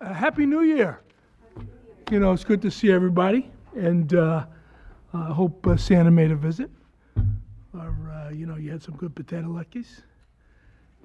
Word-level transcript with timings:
Uh, 0.00 0.14
Happy 0.14 0.46
New 0.46 0.60
Year. 0.60 1.00
You 2.08 2.20
know, 2.20 2.32
it's 2.32 2.44
good 2.44 2.62
to 2.62 2.70
see 2.70 2.92
everybody, 2.92 3.50
and 3.74 4.14
uh, 4.14 4.46
I 5.12 5.24
hope 5.32 5.66
uh, 5.66 5.76
Santa 5.76 6.12
made 6.12 6.30
a 6.30 6.36
visit. 6.36 6.70
Or, 7.74 7.96
uh, 8.12 8.30
you 8.30 8.46
know, 8.46 8.54
you 8.54 8.70
had 8.70 8.80
some 8.80 8.94
good 8.94 9.16
potato 9.16 9.48
latkes. 9.48 10.02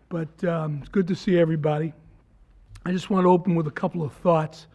But 0.09 0.43
um, 0.43 0.77
it's 0.81 0.89
good 0.89 1.07
to 1.07 1.15
see 1.15 1.39
everybody. 1.39 1.91
I 2.85 2.91
just 2.91 3.09
want 3.09 3.25
to 3.25 3.29
open 3.31 3.55
with 3.55 3.65
a 3.65 3.71
couple 3.71 4.03
of 4.03 4.13
thoughts 4.13 4.67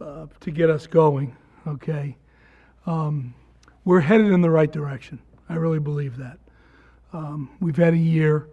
uh, 0.00 0.26
to 0.40 0.50
get 0.50 0.68
us 0.68 0.88
going, 0.88 1.36
okay? 1.68 2.16
Um, 2.84 3.32
we're 3.84 4.00
headed 4.00 4.32
in 4.32 4.40
the 4.40 4.50
right 4.50 4.72
direction. 4.72 5.20
I 5.48 5.54
really 5.54 5.78
believe 5.78 6.16
that. 6.16 6.38
Um, 7.12 7.50
we've 7.60 7.76
had 7.76 7.94
a 7.94 7.98
year. 7.98 8.48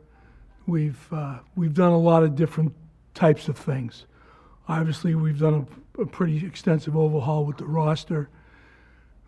We've 0.67 1.11
uh, 1.11 1.39
we've 1.55 1.73
done 1.73 1.93
a 1.93 1.99
lot 1.99 2.21
of 2.21 2.35
different 2.35 2.73
types 3.15 3.47
of 3.47 3.57
things. 3.57 4.05
Obviously, 4.67 5.15
we've 5.15 5.39
done 5.39 5.67
a, 5.97 6.01
a 6.01 6.05
pretty 6.05 6.45
extensive 6.45 6.95
overhaul 6.95 7.45
with 7.45 7.57
the 7.57 7.65
roster. 7.65 8.29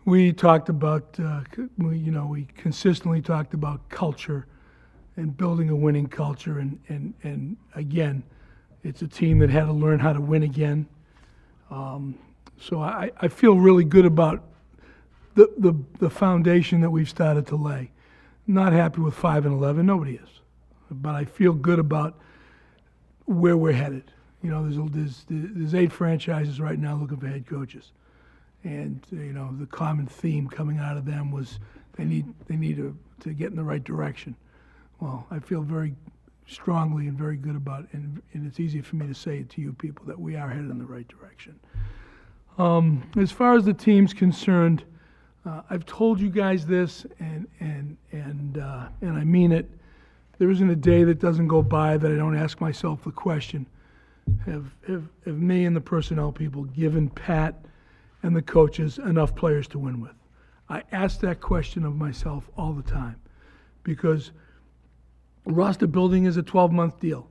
We 0.04 0.32
talked 0.32 0.68
about, 0.68 1.18
uh, 1.18 1.42
we, 1.78 1.98
you 1.98 2.10
know, 2.10 2.26
we 2.26 2.46
consistently 2.56 3.20
talked 3.20 3.54
about 3.54 3.88
culture 3.88 4.46
and 5.16 5.36
building 5.36 5.68
a 5.70 5.76
winning 5.76 6.06
culture. 6.06 6.58
And, 6.58 6.78
and, 6.88 7.14
and 7.22 7.56
again, 7.74 8.22
it's 8.82 9.02
a 9.02 9.08
team 9.08 9.38
that 9.40 9.50
had 9.50 9.66
to 9.66 9.72
learn 9.72 9.98
how 9.98 10.12
to 10.12 10.20
win 10.20 10.42
again. 10.42 10.86
Um, 11.70 12.18
so 12.58 12.80
I, 12.80 13.10
I 13.20 13.28
feel 13.28 13.56
really 13.56 13.84
good 13.84 14.06
about 14.06 14.42
the, 15.34 15.52
the, 15.58 15.74
the 15.98 16.08
foundation 16.08 16.80
that 16.80 16.90
we've 16.90 17.08
started 17.08 17.46
to 17.48 17.56
lay. 17.56 17.90
Not 18.46 18.72
happy 18.72 19.00
with 19.00 19.14
5 19.14 19.44
and 19.44 19.54
11, 19.54 19.84
nobody 19.84 20.14
is. 20.14 20.40
But 20.90 21.14
I 21.14 21.24
feel 21.24 21.52
good 21.52 21.78
about 21.78 22.18
where 23.24 23.56
we're 23.56 23.72
headed. 23.72 24.12
You 24.46 24.52
know, 24.52 24.62
there's, 24.62 24.92
there's, 24.92 25.24
there's 25.28 25.74
eight 25.74 25.90
franchises 25.90 26.60
right 26.60 26.78
now 26.78 26.94
looking 26.94 27.16
for 27.16 27.26
head 27.26 27.48
coaches. 27.48 27.90
And, 28.62 29.04
you 29.10 29.32
know, 29.32 29.52
the 29.58 29.66
common 29.66 30.06
theme 30.06 30.46
coming 30.46 30.78
out 30.78 30.96
of 30.96 31.04
them 31.04 31.32
was 31.32 31.58
they 31.96 32.04
need, 32.04 32.32
they 32.46 32.54
need 32.54 32.76
to, 32.76 32.96
to 33.22 33.30
get 33.30 33.50
in 33.50 33.56
the 33.56 33.64
right 33.64 33.82
direction. 33.82 34.36
Well, 35.00 35.26
I 35.32 35.40
feel 35.40 35.62
very 35.62 35.96
strongly 36.46 37.08
and 37.08 37.18
very 37.18 37.36
good 37.36 37.56
about, 37.56 37.88
and, 37.90 38.22
and 38.34 38.46
it's 38.46 38.60
easy 38.60 38.80
for 38.82 38.94
me 38.94 39.08
to 39.08 39.14
say 39.14 39.38
it 39.38 39.50
to 39.50 39.60
you 39.60 39.72
people, 39.72 40.06
that 40.06 40.20
we 40.20 40.36
are 40.36 40.48
headed 40.48 40.70
in 40.70 40.78
the 40.78 40.86
right 40.86 41.08
direction. 41.08 41.58
Um, 42.56 43.02
as 43.16 43.32
far 43.32 43.56
as 43.56 43.64
the 43.64 43.74
team's 43.74 44.14
concerned, 44.14 44.84
uh, 45.44 45.62
I've 45.70 45.86
told 45.86 46.20
you 46.20 46.30
guys 46.30 46.64
this, 46.64 47.04
and, 47.18 47.48
and, 47.58 47.96
and, 48.12 48.58
uh, 48.58 48.86
and 49.00 49.18
I 49.18 49.24
mean 49.24 49.50
it. 49.50 49.68
There 50.38 50.50
isn't 50.52 50.70
a 50.70 50.76
day 50.76 51.02
that 51.02 51.18
doesn't 51.18 51.48
go 51.48 51.62
by 51.62 51.96
that 51.96 52.12
I 52.12 52.14
don't 52.14 52.36
ask 52.36 52.60
myself 52.60 53.02
the 53.02 53.10
question 53.10 53.66
have, 54.44 54.66
have, 54.86 55.04
have 55.24 55.38
me 55.38 55.64
and 55.64 55.74
the 55.74 55.80
personnel 55.80 56.32
people 56.32 56.64
given 56.64 57.08
Pat 57.08 57.64
and 58.22 58.34
the 58.34 58.42
coaches 58.42 58.98
enough 58.98 59.34
players 59.34 59.68
to 59.68 59.78
win 59.78 60.00
with? 60.00 60.12
I 60.68 60.82
ask 60.92 61.20
that 61.20 61.40
question 61.40 61.84
of 61.84 61.94
myself 61.94 62.48
all 62.56 62.72
the 62.72 62.82
time 62.82 63.16
because 63.84 64.32
roster 65.44 65.86
building 65.86 66.24
is 66.24 66.36
a 66.36 66.42
12 66.42 66.72
month 66.72 67.00
deal. 67.00 67.28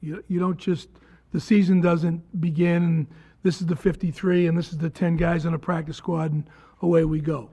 You, 0.00 0.22
you 0.28 0.38
don't 0.38 0.58
just, 0.58 0.88
the 1.32 1.40
season 1.40 1.80
doesn't 1.80 2.40
begin 2.40 2.82
and 2.82 3.06
this 3.42 3.60
is 3.60 3.66
the 3.66 3.76
53 3.76 4.46
and 4.46 4.56
this 4.56 4.72
is 4.72 4.78
the 4.78 4.90
10 4.90 5.16
guys 5.16 5.46
on 5.46 5.54
a 5.54 5.58
practice 5.58 5.96
squad 5.96 6.32
and 6.32 6.48
away 6.82 7.04
we 7.04 7.20
go. 7.20 7.50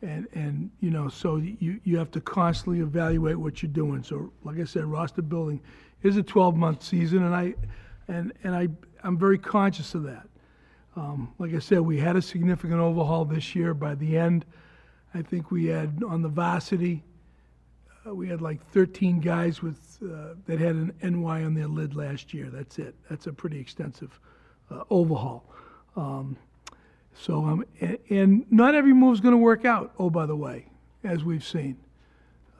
And, 0.00 0.28
and 0.32 0.70
you 0.80 0.90
know, 0.90 1.08
so 1.08 1.36
you, 1.36 1.80
you 1.82 1.98
have 1.98 2.10
to 2.12 2.20
constantly 2.20 2.80
evaluate 2.80 3.36
what 3.36 3.62
you're 3.62 3.72
doing. 3.72 4.02
So, 4.02 4.32
like 4.44 4.58
I 4.58 4.64
said, 4.64 4.84
roster 4.84 5.22
building 5.22 5.60
is 6.02 6.16
a 6.16 6.22
12 6.22 6.56
month 6.56 6.84
season, 6.84 7.24
and 7.24 7.34
I, 7.34 7.54
and, 8.08 8.32
and 8.42 8.54
I, 8.54 8.68
I'm 9.02 9.18
very 9.18 9.38
conscious 9.38 9.94
of 9.94 10.02
that. 10.04 10.26
Um, 10.96 11.32
like 11.38 11.54
I 11.54 11.60
said, 11.60 11.80
we 11.80 11.98
had 11.98 12.16
a 12.16 12.22
significant 12.22 12.80
overhaul 12.80 13.24
this 13.24 13.54
year. 13.54 13.74
By 13.74 13.94
the 13.94 14.18
end, 14.18 14.44
I 15.14 15.22
think 15.22 15.50
we 15.50 15.66
had 15.66 16.02
on 16.06 16.22
the 16.22 16.28
varsity, 16.28 17.04
uh, 18.06 18.14
we 18.14 18.28
had 18.28 18.40
like 18.40 18.64
13 18.72 19.20
guys 19.20 19.62
with 19.62 19.98
uh, 20.02 20.34
that 20.46 20.58
had 20.58 20.74
an 20.74 20.92
NY 21.02 21.44
on 21.44 21.54
their 21.54 21.68
lid 21.68 21.94
last 21.94 22.34
year. 22.34 22.50
That's 22.50 22.78
it. 22.78 22.94
That's 23.08 23.26
a 23.26 23.32
pretty 23.32 23.60
extensive 23.60 24.18
uh, 24.70 24.82
overhaul. 24.90 25.44
Um, 25.96 26.36
so, 27.14 27.44
um, 27.44 27.64
and, 27.80 27.98
and 28.10 28.52
not 28.52 28.74
every 28.74 28.92
move 28.92 29.14
is 29.14 29.20
going 29.20 29.32
to 29.32 29.38
work 29.38 29.64
out. 29.64 29.92
Oh, 29.98 30.10
by 30.10 30.26
the 30.26 30.36
way, 30.36 30.66
as 31.04 31.24
we've 31.24 31.44
seen. 31.44 31.76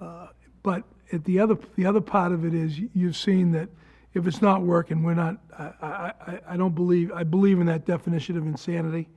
Uh, 0.01 0.29
but 0.63 0.85
at 1.13 1.25
the 1.25 1.41
other 1.41 1.57
the 1.77 1.87
other 1.87 2.01
part 2.01 2.33
of 2.33 2.45
it 2.45 2.55
is 2.55 2.79
you've 2.95 3.17
seen 3.17 3.53
that 3.53 3.69
if 4.19 4.27
it's 4.27 4.43
not 4.43 4.63
working, 4.63 5.03
we're 5.03 5.15
not. 5.15 5.39
I, 5.59 5.73
I, 5.83 6.41
I- 6.51 6.57
don't 6.57 6.75
believe. 6.75 7.13
I 7.13 7.23
believe 7.23 7.61
in 7.61 7.67
that 7.67 7.87
definition 7.87 8.37
of 8.37 8.47
insanity. 8.47 9.09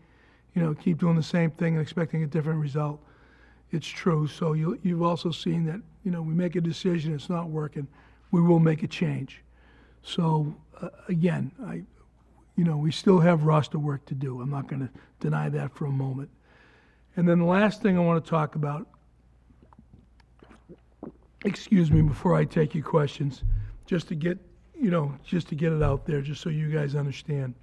You 0.55 0.61
know, 0.61 0.73
keep 0.73 0.99
doing 0.99 1.15
the 1.15 1.23
same 1.23 1.51
thing 1.51 1.73
and 1.73 1.81
expecting 1.81 2.23
a 2.23 2.27
different 2.27 2.59
result. 2.59 3.01
It's 3.71 3.87
true. 3.87 4.27
So 4.27 4.53
you 4.53 4.79
you've 4.83 5.01
also 5.01 5.31
seen 5.31 5.65
that 5.65 5.81
you 6.03 6.11
know 6.11 6.21
we 6.21 6.33
make 6.33 6.55
a 6.55 6.61
decision, 6.61 7.13
it's 7.13 7.29
not 7.29 7.49
working, 7.49 7.87
we 8.31 8.41
will 8.41 8.59
make 8.59 8.83
a 8.83 8.87
change. 8.87 9.41
So 10.03 10.53
uh, 10.81 10.89
again, 11.07 11.51
I 11.65 11.83
you 12.55 12.63
know, 12.63 12.77
we 12.77 12.91
still 12.91 13.19
have 13.19 13.43
roster 13.43 13.79
work 13.79 14.05
to 14.05 14.13
do. 14.13 14.41
I'm 14.41 14.49
not 14.49 14.67
going 14.67 14.81
to 14.81 14.89
deny 15.19 15.49
that 15.49 15.73
for 15.73 15.85
a 15.85 15.91
moment. 15.91 16.29
And 17.15 17.27
then 17.27 17.39
the 17.39 17.45
last 17.45 17.81
thing 17.81 17.97
I 17.97 18.01
want 18.01 18.23
to 18.23 18.29
talk 18.29 18.55
about, 18.55 18.87
excuse 21.43 21.89
me, 21.91 22.01
before 22.01 22.35
I 22.35 22.45
take 22.45 22.75
your 22.75 22.83
questions, 22.83 23.43
just 23.85 24.07
to 24.09 24.15
get, 24.15 24.37
you 24.81 24.89
know, 24.89 25.15
just 25.23 25.47
to 25.49 25.55
get 25.55 25.71
it 25.71 25.83
out 25.83 26.07
there, 26.07 26.21
just 26.21 26.41
so 26.41 26.49
you 26.49 26.71
guys 26.71 26.95
understand. 26.95 27.53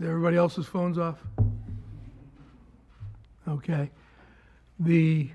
Is 0.00 0.08
everybody 0.08 0.36
else's 0.36 0.66
phones 0.66 0.98
off? 0.98 1.18
Okay. 3.46 3.88
The, 4.80 5.30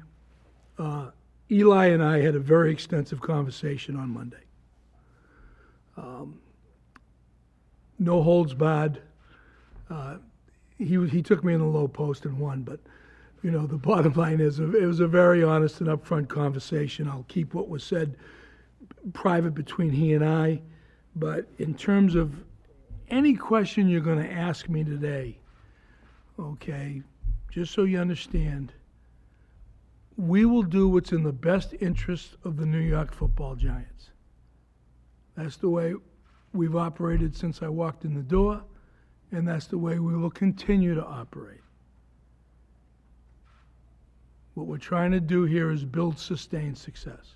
uh, 0.78 1.12
Eli 1.50 1.86
and 1.86 2.04
I 2.04 2.20
had 2.20 2.36
a 2.36 2.40
very 2.40 2.70
extensive 2.70 3.22
conversation 3.22 3.96
on 3.96 4.10
Monday. 4.10 4.44
Um, 5.96 6.42
no 7.98 8.22
holds 8.22 8.54
barred. 8.54 9.02
Uh, 9.90 10.18
he 10.78 11.08
he 11.08 11.22
took 11.22 11.46
me 11.46 11.54
in 11.54 11.62
the 11.62 11.66
low 11.66 11.88
post 11.88 12.26
and 12.26 12.38
won, 12.38 12.62
but 12.64 12.82
you 13.44 13.52
know 13.52 13.68
the 13.68 13.78
bottom 13.78 14.14
line 14.14 14.40
is 14.40 14.60
it 14.60 14.70
was 14.70 15.00
a 15.00 15.08
very 15.08 15.44
honest 15.44 15.82
and 15.82 15.90
upfront 15.90 16.28
conversation. 16.28 17.08
I'll 17.08 17.26
keep 17.28 17.54
what 17.54 17.70
was 17.70 17.84
said 17.84 18.18
private 19.14 19.54
between 19.54 19.92
he 19.92 20.14
and 20.14 20.26
I, 20.26 20.62
but 21.16 21.48
in 21.60 21.74
terms 21.76 22.16
of 22.16 22.44
any 23.10 23.36
question 23.36 23.88
you're 23.88 24.02
going 24.02 24.22
to 24.22 24.32
ask 24.32 24.68
me 24.68 24.84
today, 24.84 25.38
okay, 26.40 27.02
just 27.52 27.74
so 27.74 27.84
you 27.84 28.00
understand 28.00 28.74
we 30.18 30.46
will 30.46 30.64
do 30.64 30.90
what's 30.90 31.12
in 31.12 31.24
the 31.24 31.32
best 31.32 31.76
interest 31.80 32.36
of 32.44 32.58
the 32.58 32.66
New 32.66 32.80
York 32.80 33.14
football 33.14 33.56
giants. 33.56 34.10
That's 35.36 35.58
the 35.58 35.70
way 35.70 35.94
we've 36.54 36.76
operated 36.76 37.36
since 37.36 37.62
I 37.62 37.68
walked 37.68 38.04
in 38.04 38.16
the 38.16 38.24
door, 38.24 38.64
and 39.32 39.48
that's 39.48 39.68
the 39.68 39.78
way 39.78 40.00
we 40.00 40.16
will 40.16 40.32
continue 40.32 40.96
to 40.96 41.06
operate. 41.06 41.62
What 44.58 44.66
we're 44.66 44.80
trying 44.80 45.12
to 45.12 45.20
do 45.20 45.44
here 45.44 45.70
is 45.70 45.86
build 45.86 46.18
sustained 46.18 46.80
success. 46.80 47.36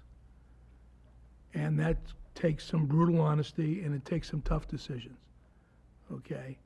And 1.53 1.79
that 1.79 1.97
takes 2.33 2.65
some 2.65 2.87
brutal 2.87 3.21
honesty 3.21 3.83
and 3.83 3.93
it 3.93 4.03
takes 4.05 4.31
some 4.31 4.41
tough 4.41 4.67
decisions. 4.67 5.19
Okay? 6.11 6.57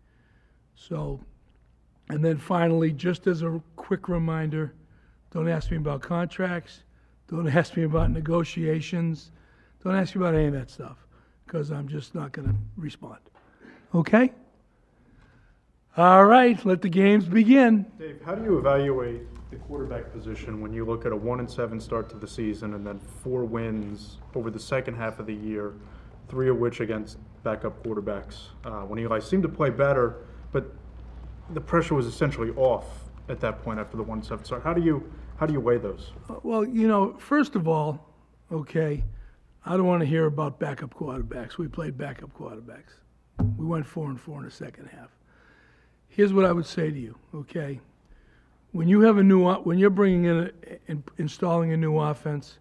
So, 0.73 1.19
and 2.07 2.23
then 2.23 2.37
finally, 2.37 2.93
just 2.93 3.27
as 3.27 3.41
a 3.41 3.61
quick 3.75 4.07
reminder, 4.07 4.73
don't 5.29 5.49
ask 5.49 5.71
me 5.71 5.75
about 5.75 6.01
contracts. 6.01 6.83
Don't 7.27 7.49
ask 7.53 7.75
me 7.75 7.83
about 7.83 8.11
negotiations. 8.11 9.31
Don't 9.83 9.97
ask 9.97 10.15
me 10.15 10.21
about 10.21 10.35
any 10.35 10.45
of 10.45 10.53
that 10.53 10.71
stuff 10.71 11.05
because 11.45 11.69
I'm 11.69 11.89
just 11.89 12.15
not 12.15 12.31
going 12.31 12.47
to 12.47 12.55
respond. 12.77 13.19
Okay? 13.93 14.31
All 15.97 16.25
right, 16.25 16.63
let 16.65 16.81
the 16.81 16.89
games 16.89 17.25
begin. 17.25 17.85
Dave, 17.99 18.21
how 18.25 18.35
do 18.35 18.43
you 18.45 18.57
evaluate 18.57 19.21
the 19.55 19.63
quarterback 19.63 20.11
position 20.11 20.59
when 20.59 20.73
you 20.73 20.83
look 20.83 21.05
at 21.05 21.13
a 21.13 21.15
one 21.15 21.39
and 21.39 21.49
seven 21.49 21.79
start 21.79 22.09
to 22.09 22.17
the 22.17 22.27
season 22.27 22.73
and 22.73 22.85
then 22.85 22.99
four 22.99 23.45
wins 23.45 24.17
over 24.35 24.51
the 24.51 24.59
second 24.59 24.95
half 24.95 25.17
of 25.19 25.25
the 25.25 25.33
year, 25.33 25.73
three 26.27 26.49
of 26.49 26.57
which 26.57 26.81
against 26.81 27.17
backup 27.43 27.81
quarterbacks? 27.81 28.49
Uh, 28.65 28.81
when 28.81 28.99
Eli 28.99 29.19
seemed 29.19 29.43
to 29.43 29.49
play 29.49 29.69
better, 29.69 30.25
but 30.51 30.65
the 31.51 31.61
pressure 31.61 31.95
was 31.95 32.05
essentially 32.05 32.49
off 32.57 32.85
at 33.29 33.39
that 33.39 33.63
point 33.63 33.79
after 33.79 33.95
the 33.95 34.03
one 34.03 34.17
and 34.17 34.27
seven 34.27 34.43
start. 34.43 34.61
How 34.61 34.73
do 34.73 34.81
you 34.81 35.09
how 35.37 35.45
do 35.45 35.53
you 35.53 35.59
weigh 35.61 35.77
those? 35.77 36.11
Well, 36.43 36.65
you 36.65 36.87
know, 36.87 37.15
first 37.17 37.55
of 37.55 37.67
all, 37.67 38.13
okay, 38.51 39.03
I 39.65 39.77
don't 39.77 39.85
want 39.85 40.01
to 40.01 40.05
hear 40.05 40.25
about 40.25 40.59
backup 40.59 40.93
quarterbacks. 40.93 41.57
We 41.57 41.67
played 41.67 41.97
backup 41.97 42.37
quarterbacks. 42.37 42.93
We 43.57 43.65
went 43.65 43.85
four 43.85 44.09
and 44.09 44.19
four 44.19 44.39
in 44.39 44.45
the 44.45 44.51
second 44.51 44.87
half. 44.87 45.11
Here's 46.07 46.33
what 46.33 46.45
I 46.45 46.51
would 46.51 46.65
say 46.65 46.89
to 46.89 46.97
you, 46.97 47.17
okay? 47.33 47.79
When 48.75 48.89
you 48.89 48.99
have 49.03 49.17
a 49.19 49.23
new 49.23 49.49
when 49.53 49.77
you're 49.77 49.89
bringing 49.89 50.25
in, 50.25 50.37
a, 50.37 50.91
in 50.91 51.01
installing 51.17 51.71
a 51.71 51.77
new 51.77 51.97
offense, 51.97 52.57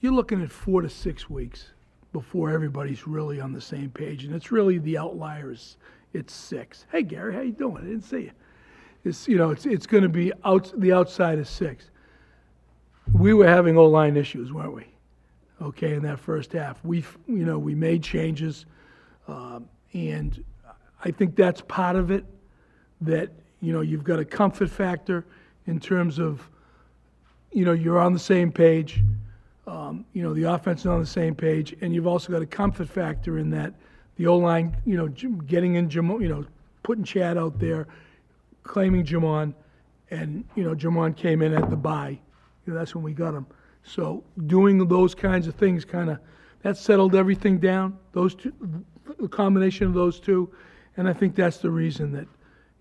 you're 0.00 0.12
looking 0.12 0.40
at 0.40 0.52
four 0.52 0.82
to 0.82 0.88
six 0.88 1.28
weeks 1.28 1.70
before 2.12 2.50
everybody's 2.50 3.04
really 3.04 3.40
on 3.40 3.52
the 3.52 3.60
same 3.60 3.90
page, 3.90 4.22
and 4.22 4.32
it's 4.32 4.52
really 4.52 4.78
the 4.78 4.96
outliers. 4.96 5.78
It's 6.12 6.32
six. 6.32 6.86
Hey 6.92 7.02
Gary, 7.02 7.34
how 7.34 7.40
you 7.40 7.50
doing? 7.50 7.78
I 7.78 7.80
didn't 7.80 8.02
see 8.02 8.20
you. 8.20 8.30
It's 9.02 9.26
you 9.26 9.36
know 9.36 9.50
it's 9.50 9.66
it's 9.66 9.84
going 9.84 10.04
to 10.04 10.08
be 10.08 10.32
out 10.44 10.72
the 10.76 10.92
outside 10.92 11.40
is 11.40 11.48
six. 11.48 11.90
We 13.12 13.34
were 13.34 13.48
having 13.48 13.76
O 13.76 13.86
line 13.86 14.16
issues, 14.16 14.52
weren't 14.52 14.74
we? 14.74 14.86
Okay, 15.60 15.94
in 15.94 16.04
that 16.04 16.20
first 16.20 16.52
half, 16.52 16.84
we 16.84 17.04
you 17.26 17.44
know 17.44 17.58
we 17.58 17.74
made 17.74 18.04
changes, 18.04 18.64
um, 19.26 19.68
and 19.92 20.44
I 21.04 21.10
think 21.10 21.34
that's 21.34 21.62
part 21.62 21.96
of 21.96 22.12
it. 22.12 22.24
That 23.00 23.32
you 23.64 23.72
know 23.72 23.80
you've 23.80 24.04
got 24.04 24.18
a 24.18 24.24
comfort 24.24 24.70
factor 24.70 25.24
in 25.66 25.80
terms 25.80 26.18
of 26.18 26.48
you 27.54 27.64
know, 27.64 27.72
you're 27.72 28.00
on 28.00 28.12
the 28.12 28.18
same 28.18 28.52
page. 28.52 29.02
Um, 29.66 30.04
you 30.12 30.22
know, 30.22 30.34
the 30.34 30.42
offense 30.42 30.80
is 30.80 30.86
on 30.86 31.00
the 31.00 31.06
same 31.06 31.34
page, 31.34 31.74
and 31.80 31.94
you've 31.94 32.06
also 32.06 32.30
got 32.32 32.42
a 32.42 32.46
comfort 32.46 32.88
factor 32.88 33.38
in 33.38 33.48
that 33.50 33.72
the 34.16 34.26
O 34.26 34.36
line, 34.36 34.76
you 34.84 34.96
know, 34.96 35.08
getting 35.08 35.76
in 35.76 35.88
Jamon, 35.88 36.20
you 36.20 36.28
know, 36.28 36.44
putting 36.82 37.02
Chad 37.02 37.38
out 37.38 37.58
there, 37.58 37.86
claiming 38.62 39.04
Jamon, 39.04 39.54
and 40.10 40.44
you 40.54 40.64
know, 40.64 40.74
Jamon 40.74 41.16
came 41.16 41.40
in 41.42 41.54
at 41.54 41.70
the 41.70 41.76
bye. 41.76 42.18
You 42.66 42.72
know, 42.72 42.78
that's 42.78 42.94
when 42.94 43.02
we 43.04 43.12
got 43.12 43.34
him. 43.34 43.46
So 43.84 44.22
doing 44.46 44.86
those 44.86 45.14
kinds 45.14 45.46
of 45.46 45.54
things, 45.54 45.84
kind 45.84 46.10
of, 46.10 46.18
that 46.62 46.76
settled 46.76 47.14
everything 47.14 47.58
down. 47.58 47.98
Those 48.12 48.34
two, 48.34 48.52
the 49.18 49.28
combination 49.28 49.86
of 49.86 49.94
those 49.94 50.20
two, 50.20 50.52
and 50.96 51.08
I 51.08 51.12
think 51.12 51.34
that's 51.34 51.58
the 51.58 51.70
reason 51.70 52.12
that, 52.12 52.26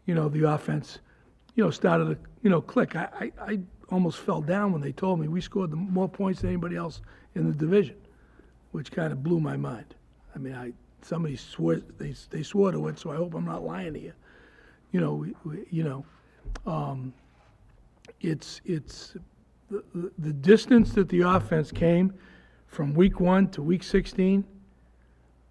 you 0.05 0.15
know, 0.15 0.29
the 0.29 0.49
offense, 0.49 0.99
you 1.55 1.63
know, 1.63 1.69
started 1.69 2.05
to, 2.05 2.17
you 2.41 2.49
know, 2.49 2.61
click. 2.61 2.95
I, 2.95 3.07
I, 3.19 3.31
I 3.41 3.59
almost 3.89 4.19
fell 4.19 4.41
down 4.41 4.71
when 4.71 4.81
they 4.81 4.91
told 4.91 5.19
me 5.19 5.27
we 5.27 5.41
scored 5.41 5.71
the 5.71 5.75
more 5.75 6.09
points 6.09 6.41
than 6.41 6.49
anybody 6.49 6.75
else 6.75 7.01
in 7.35 7.47
the 7.47 7.53
division, 7.53 7.95
which 8.71 8.91
kind 8.91 9.11
of 9.11 9.23
blew 9.23 9.39
my 9.39 9.57
mind. 9.57 9.95
I 10.35 10.39
mean, 10.39 10.55
I 10.55 10.73
somebody 11.01 11.35
swore 11.35 11.81
they 11.97 12.15
they 12.29 12.43
swore 12.43 12.71
to 12.71 12.87
it, 12.87 12.99
so 12.99 13.11
I 13.11 13.15
hope 13.15 13.33
I'm 13.33 13.45
not 13.45 13.63
lying 13.63 13.93
to 13.93 13.99
you. 13.99 14.13
You 14.91 15.01
know, 15.01 15.13
we, 15.13 15.35
we, 15.43 15.65
you 15.69 15.83
know, 15.83 16.05
um, 16.65 17.13
it's 18.21 18.61
it's 18.65 19.15
the, 19.69 20.11
the, 20.19 20.33
distance 20.33 20.91
that 20.93 21.09
the 21.09 21.21
offense 21.21 21.71
came 21.71 22.13
from 22.67 22.93
week 22.93 23.19
one 23.19 23.47
to 23.49 23.61
week 23.61 23.83
16. 23.83 24.43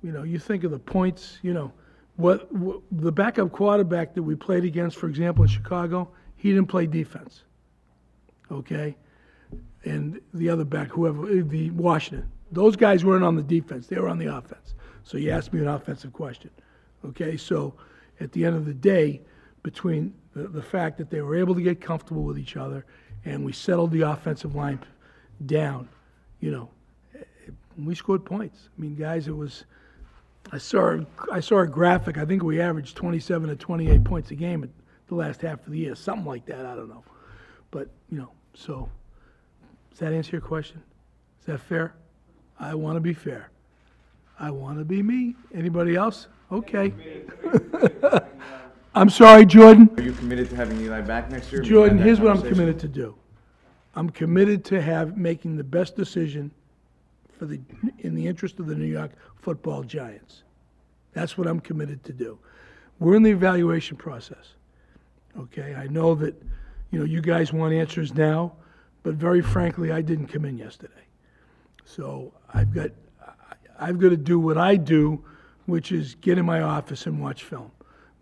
You 0.03 0.13
know, 0.13 0.23
you 0.23 0.39
think 0.39 0.65
of 0.65 0.71
the 0.71 0.79
points. 0.79 1.39
You 1.43 1.55
know, 1.55 1.73
what, 2.17 2.53
what 2.53 2.81
the 2.91 3.13
backup 3.13 3.53
quarterback 3.53 4.15
that 4.15 4.23
we 4.23 4.35
played 4.35 4.65
against, 4.65 4.97
for 4.97 5.09
example, 5.09 5.45
in 5.45 5.49
Chicago, 5.49 6.11
he 6.37 6.51
didn't 6.51 6.69
play 6.69 6.87
defense 6.87 7.43
okay? 8.53 8.97
And 9.85 10.21
the 10.33 10.49
other 10.49 10.65
back, 10.65 10.89
whoever, 10.89 11.29
eh, 11.29 11.43
the 11.45 11.71
Washington. 11.71 12.31
Those 12.53 12.77
guys 12.77 13.05
weren't 13.05 13.25
on 13.25 13.37
the 13.37 13.43
defense, 13.43 13.87
they 13.87 13.99
were 13.99 14.09
on 14.09 14.19
the 14.19 14.35
offense. 14.35 14.75
So 15.05 15.17
you 15.17 15.31
asked 15.31 15.53
me 15.53 15.61
an 15.61 15.69
offensive 15.69 16.13
question, 16.13 16.51
okay? 17.05 17.37
So 17.37 17.75
at 18.21 18.33
the 18.33 18.45
end 18.45 18.57
of 18.57 18.67
the 18.67 18.75
day, 18.75 19.23
between 19.63 20.15
the, 20.35 20.49
the 20.49 20.63
fact 20.63 20.99
that 20.99 21.11
they 21.11 21.23
were 21.23 21.37
able 21.37 21.55
to 21.55 21.63
get 21.63 21.81
comfortable 21.81 22.23
with 22.23 22.39
each 22.39 22.57
other 22.57 22.85
and 23.25 23.45
we 23.45 23.53
settled 23.53 23.91
the 23.91 24.03
offensive 24.03 24.55
line 24.55 24.81
down, 25.47 25.89
you 26.41 26.51
know, 26.51 26.69
eh, 27.19 27.51
we 27.79 27.95
scored 27.95 28.25
points. 28.25 28.69
I 28.77 28.81
mean, 28.81 28.95
guys, 28.95 29.29
it 29.29 29.37
was. 29.37 29.65
I 30.51 30.59
saw 30.59 30.99
I 31.31 31.41
saw 31.41 31.61
a 31.61 31.67
graphic. 31.67 32.19
I 32.19 32.25
think 32.25 32.43
we 32.43 32.61
averaged 32.61 32.97
27 32.97 33.49
to 33.49 33.57
28 33.57 34.05
points 34.05 34.31
a 34.31 34.35
game 34.35 34.65
at 34.65 34.71
the 35.09 35.15
last 35.15 35.43
half 35.43 35.65
of 35.67 35.73
the 35.73 35.79
year, 35.79 35.95
something 35.95 36.27
like 36.27 36.47
that. 36.47 36.67
I 36.67 36.75
don't 36.75 36.89
know, 36.89 37.05
but 37.71 37.89
you 38.11 38.19
know, 38.19 38.31
so, 38.55 38.89
does 39.91 40.01
that 40.01 40.13
answer 40.13 40.33
your 40.33 40.41
question? 40.41 40.83
Is 41.41 41.47
that 41.47 41.61
fair? 41.61 41.95
I 42.59 42.75
want 42.75 42.97
to 42.97 43.01
be 43.01 43.15
fair. 43.15 43.51
I 44.39 44.51
want 44.51 44.79
to 44.79 44.85
be 44.85 45.03
me. 45.03 45.35
Anybody 45.55 45.95
else? 45.97 46.29
Okay. 46.51 46.93
I'm 48.95 49.09
sorry, 49.09 49.47
Jordan. 49.47 49.89
Are 49.97 50.03
you 50.03 50.13
committed 50.13 50.51
to 50.51 50.57
having 50.57 50.81
Eli 50.81 51.01
back 51.01 51.31
next 51.31 51.51
year? 51.51 51.63
Jordan, 51.63 51.99
here's 51.99 52.21
what 52.21 52.37
I'm 52.37 52.43
committed 52.43 52.79
to 52.81 52.89
do. 52.89 53.15
I'm 53.95 54.11
committed 54.11 54.65
to 54.67 54.81
have, 54.81 55.17
making 55.17 55.57
the 55.57 55.65
best 55.65 55.97
decision 55.97 56.51
for 57.43 57.47
the, 57.47 57.61
in 57.99 58.15
the 58.15 58.25
interest 58.25 58.61
of 58.61 58.67
the 58.67 58.75
New 58.77 58.87
York 58.87 59.11
Football 59.41 59.83
Giants. 59.83 60.45
That's 61.13 61.37
what 61.37 61.49
I'm 61.49 61.59
committed 61.59 62.05
to 62.05 62.13
do. 62.13 62.39
We're 63.01 63.17
in 63.17 63.25
the 63.25 63.33
evaluation 63.33 63.97
process. 63.97 64.55
Okay, 65.37 65.75
I 65.75 65.89
know 65.89 66.15
that, 66.15 66.41
you 66.93 67.01
know, 67.01 67.05
you 67.05 67.21
guys 67.21 67.53
want 67.53 67.75
answers 67.75 68.15
now, 68.15 68.53
but 69.03 69.15
very 69.15 69.43
frankly, 69.43 69.91
I 69.91 70.03
didn't 70.03 70.29
come 70.29 70.45
in 70.45 70.57
yesterday. 70.57 71.05
So 71.85 72.33
I've 72.55 72.73
got, 72.73 72.91
I've 73.81 73.99
got 73.99 74.11
to 74.11 74.17
do 74.17 74.39
what 74.39 74.57
I 74.57 74.77
do, 74.77 75.25
which 75.67 75.91
is 75.91 76.15
get 76.15 76.39
in 76.39 76.47
my 76.47 76.61
office 76.61 77.07
and 77.07 77.21
watch 77.21 77.43
film. 77.43 77.73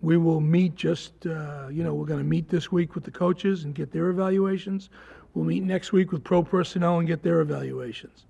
We 0.01 0.17
will 0.17 0.41
meet 0.41 0.77
just, 0.77 1.27
uh, 1.27 1.69
you 1.71 1.85
know, 1.85 1.93
we're 1.93 2.07
going 2.07 2.21
to 2.21 2.25
meet 2.25 2.49
this 2.49 2.73
week 2.73 2.95
with 2.95 3.05
the 3.05 3.11
coaches 3.11 3.65
and 3.65 3.75
get 3.75 3.93
their 3.93 4.09
evaluations. 4.09 4.89
We'll 5.35 5.45
meet 5.45 5.63
next 5.63 5.93
week 5.93 6.11
with 6.11 6.25
pro 6.25 6.43
personnel 6.43 7.01
and 7.01 7.07
get 7.07 7.23
their 7.23 7.43
evaluations. 7.43 8.25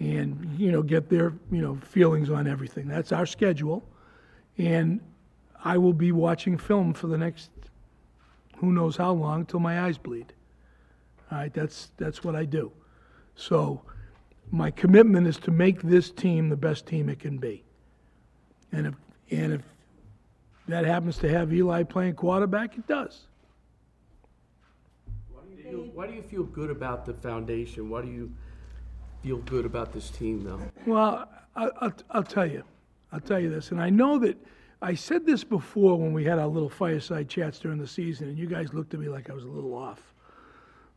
And, 0.00 0.58
you 0.58 0.72
know, 0.72 0.82
get 0.82 1.08
their, 1.08 1.32
you 1.50 1.62
know, 1.62 1.76
feelings 1.76 2.28
on 2.28 2.46
everything. 2.46 2.88
That's 2.88 3.12
our 3.12 3.26
schedule. 3.26 3.82
And 4.58 5.00
I 5.64 5.78
will 5.78 5.92
be 5.92 6.12
watching 6.12 6.58
film 6.58 6.92
for 6.92 7.06
the 7.06 7.16
next, 7.16 7.50
who 8.58 8.72
knows 8.72 8.96
how 8.96 9.12
long, 9.12 9.46
till 9.46 9.60
my 9.60 9.82
eyes 9.82 9.96
bleed. 9.96 10.32
All 11.30 11.38
right, 11.38 11.54
that's, 11.54 11.90
that's 11.96 12.22
what 12.22 12.34
I 12.36 12.44
do. 12.44 12.70
So 13.36 13.80
my 14.50 14.70
commitment 14.70 15.26
is 15.26 15.38
to 15.38 15.50
make 15.50 15.80
this 15.80 16.10
team 16.10 16.48
the 16.48 16.56
best 16.56 16.86
team 16.86 17.08
it 17.08 17.18
can 17.18 17.38
be. 17.38 17.64
And 18.72 18.88
if, 18.88 18.94
and 19.30 19.52
if 19.54 19.62
that 20.68 20.84
happens 20.84 21.18
to 21.18 21.28
have 21.28 21.52
Eli 21.52 21.84
playing 21.84 22.14
quarterback, 22.14 22.76
it 22.76 22.86
does. 22.86 23.22
Why 25.32 25.40
do 25.46 25.56
you 25.56 25.70
feel, 25.70 25.94
why 25.94 26.06
do 26.08 26.12
you 26.12 26.22
feel 26.22 26.44
good 26.44 26.70
about 26.70 27.06
the 27.06 27.14
foundation? 27.14 27.88
Why 27.88 28.02
do 28.02 28.08
you 28.08 28.32
feel 29.24 29.38
good 29.38 29.64
about 29.64 29.90
this 29.90 30.10
team, 30.10 30.44
though? 30.44 30.60
Well, 30.86 31.26
I, 31.56 31.70
I'll, 31.80 31.92
I'll 32.10 32.22
tell 32.22 32.46
you. 32.46 32.62
I'll 33.10 33.20
tell 33.20 33.40
you 33.40 33.48
this. 33.48 33.70
And 33.70 33.80
I 33.80 33.88
know 33.88 34.18
that 34.18 34.36
I 34.82 34.94
said 34.94 35.24
this 35.24 35.42
before 35.42 35.98
when 35.98 36.12
we 36.12 36.24
had 36.24 36.38
our 36.38 36.46
little 36.46 36.68
fireside 36.68 37.28
chats 37.28 37.58
during 37.58 37.78
the 37.78 37.86
season, 37.86 38.28
and 38.28 38.36
you 38.36 38.46
guys 38.46 38.74
looked 38.74 38.92
at 38.92 39.00
me 39.00 39.08
like 39.08 39.30
I 39.30 39.32
was 39.32 39.44
a 39.44 39.48
little 39.48 39.74
off. 39.74 40.12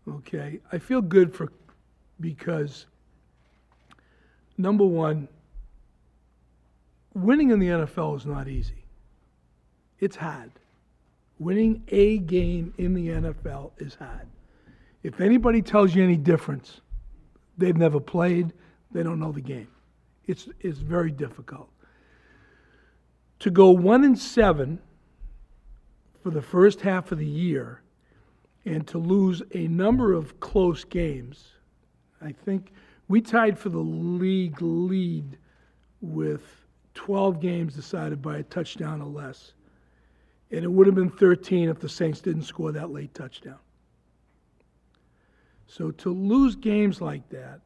Okay? 0.10 0.60
I 0.74 0.78
feel 0.78 1.02
good 1.02 1.34
for 1.34 1.54
because, 2.20 2.86
number 4.58 4.86
one, 4.86 5.30
winning 7.14 7.52
in 7.52 7.60
the 7.60 7.68
NFL 7.68 8.18
is 8.18 8.26
not 8.26 8.50
easy. 8.50 8.84
It's 10.02 10.18
hard. 10.18 10.52
Winning 11.40 11.84
a 11.90 12.18
game 12.18 12.74
in 12.78 12.94
the 12.94 13.08
NFL 13.08 13.72
is 13.78 13.96
hard. 13.96 14.28
If 15.04 15.22
anybody 15.22 15.62
tells 15.62 15.96
you 15.96 16.04
any 16.04 16.18
difference, 16.18 16.82
they've 17.58 17.76
never 17.76 18.00
played, 18.00 18.54
they 18.92 19.04
don't 19.04 19.20
know 19.20 19.32
the 19.32 19.42
game. 19.42 19.68
It's, 20.26 20.48
it's 20.60 20.80
very 20.80 21.12
difficult. 21.12 21.70
To 23.40 23.52
go 23.52 23.72
one 23.72 24.04
and 24.04 24.18
seven 24.18 24.80
for 26.24 26.32
the 26.32 26.42
first 26.42 26.82
half 26.82 27.12
of 27.12 27.20
the 27.20 27.26
year 27.26 27.82
and 28.66 28.86
to 28.88 28.98
lose 28.98 29.42
a 29.54 29.68
number 29.68 30.14
of 30.14 30.40
close 30.40 30.84
games, 30.84 31.54
I 32.22 32.32
think 32.32 32.72
we 33.08 33.22
tied 33.22 33.58
for 33.58 33.70
the 33.70 33.78
league 33.78 34.62
lead 34.62 35.38
with 36.02 36.42
12 36.96 37.40
games 37.40 37.76
decided 37.76 38.22
by 38.22 38.38
a 38.38 38.44
touchdown 38.44 39.02
or 39.02 39.08
less. 39.08 39.54
And 40.52 40.64
it 40.64 40.72
would 40.72 40.88
have 40.88 40.96
been 40.96 41.10
13 41.10 41.70
if 41.70 41.80
the 41.80 41.90
Saints 41.90 42.22
didn't 42.22 42.44
score 42.44 42.72
that 42.72 42.92
late 42.92 43.14
touchdown. 43.14 43.60
So 45.68 45.92
to 45.92 46.14
lose 46.14 46.56
games 46.56 47.02
like 47.02 47.28
that, 47.30 47.60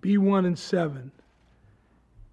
be 0.00 0.18
one 0.18 0.46
and 0.46 0.58
seven, 0.58 1.10